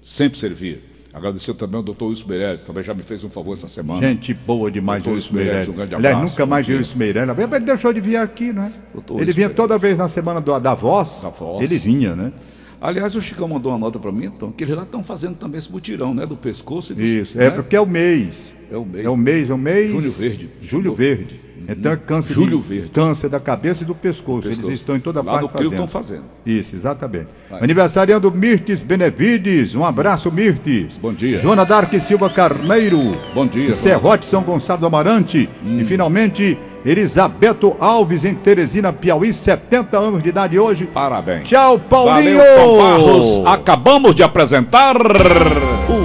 Sempre 0.01 0.39
servir. 0.39 0.94
Agradecer 1.15 1.53
também 1.53 1.77
ao 1.77 1.83
doutor 1.83 2.09
Wilson 2.09 2.27
Meirelles, 2.27 2.65
também 2.65 2.83
já 2.83 2.93
me 2.93 3.01
fez 3.01 3.23
um 3.23 3.29
favor 3.29 3.53
essa 3.53 3.69
semana. 3.69 4.05
Gente 4.05 4.33
boa 4.33 4.69
demais, 4.69 5.01
Doutor 5.01 5.15
Wilson 5.15 5.33
Meirelles, 5.33 5.67
um 5.69 5.71
grande 5.73 5.95
Aliás, 5.95 6.15
abraço, 6.17 6.33
nunca 6.33 6.45
mais 6.45 6.67
viu 6.67 6.77
o 6.81 6.97
Meirelles. 6.97 7.35
Ele 7.39 7.59
deixou 7.61 7.93
de 7.93 8.01
vir 8.01 8.17
aqui, 8.17 8.51
né? 8.51 8.73
Doutor 8.93 9.15
Ele 9.15 9.27
Wilson 9.27 9.35
vinha 9.35 9.49
toda 9.49 9.77
vez 9.77 9.97
na 9.97 10.09
semana 10.09 10.41
do- 10.41 10.59
da 10.59 10.73
voz. 10.73 11.21
Da 11.23 11.29
Voz. 11.29 11.71
Ele 11.71 11.79
vinha, 11.79 12.15
né? 12.17 12.33
Aliás, 12.81 13.15
o 13.15 13.21
Chicão 13.21 13.47
mandou 13.47 13.71
uma 13.71 13.79
nota 13.79 13.97
para 13.97 14.11
mim, 14.11 14.29
Tom, 14.29 14.51
que 14.51 14.65
eles 14.65 14.75
lá 14.75 14.83
estão 14.83 15.01
fazendo 15.01 15.35
também 15.35 15.57
esse 15.57 15.71
mutirão, 15.71 16.13
né? 16.13 16.25
Do 16.25 16.35
pescoço 16.35 16.91
e 16.91 16.95
do 16.95 17.01
Isso, 17.03 17.37
né? 17.37 17.45
é 17.45 17.49
porque 17.49 17.77
é 17.77 17.81
o 17.81 17.85
mês. 17.85 18.53
É 18.69 18.75
o 18.75 18.83
mês. 18.85 19.05
É 19.05 19.09
o 19.09 19.15
mês, 19.17 19.49
é 19.49 19.53
o 19.53 19.57
mês. 19.57 19.91
Julho 19.91 20.11
Verde. 20.11 20.49
Julho 20.61 20.93
Verde. 20.93 21.41
Então 21.67 21.91
é 21.91 21.95
câncer 21.95 22.33
Julho 22.33 22.59
de, 22.59 22.67
Verde. 22.67 22.89
Câncer 22.89 23.29
da 23.29 23.39
cabeça 23.39 23.83
e 23.83 23.85
do 23.85 23.95
pescoço. 23.95 24.47
Pescoço. 24.47 24.69
Eles 24.69 24.79
estão 24.79 24.95
em 24.95 24.99
toda 24.99 25.21
Lá 25.21 25.33
parte 25.33 25.43
no 25.43 25.49
Crio 25.49 25.69
fazendo. 25.69 25.85
estão 25.85 25.87
fazendo. 25.87 26.23
Isso, 26.45 26.75
exatamente. 26.75 27.27
Vai. 27.49 27.63
Aniversariando 27.63 28.31
Mirtes 28.31 28.81
Benevides. 28.81 29.75
Um 29.75 29.83
abraço, 29.83 30.31
Mirtes. 30.31 30.97
Bom 30.97 31.13
dia. 31.13 31.39
Joana 31.39 31.65
Dark 31.65 31.93
Silva 31.99 32.29
Carneiro. 32.29 33.15
Bom 33.33 33.47
dia, 33.47 33.75
Serrote 33.75 34.25
São 34.25 34.43
Gonçalo 34.43 34.81
do 34.81 34.85
Amarante. 34.85 35.49
Hum. 35.63 35.79
E 35.79 35.85
finalmente, 35.85 36.57
Elisabeto 36.85 37.75
Alves 37.79 38.25
em 38.25 38.35
Teresina, 38.35 38.93
Piauí, 38.93 39.33
70 39.33 39.97
anos 39.97 40.21
de 40.21 40.29
idade 40.29 40.59
hoje. 40.59 40.85
Parabéns. 40.85 41.47
Tchau, 41.47 41.79
Paulinho! 41.79 42.37
Valeu, 42.37 42.55
Tom 42.55 42.77
Barros. 42.77 43.41
Acabamos 43.45 44.13
de 44.13 44.21
apresentar. 44.21 44.95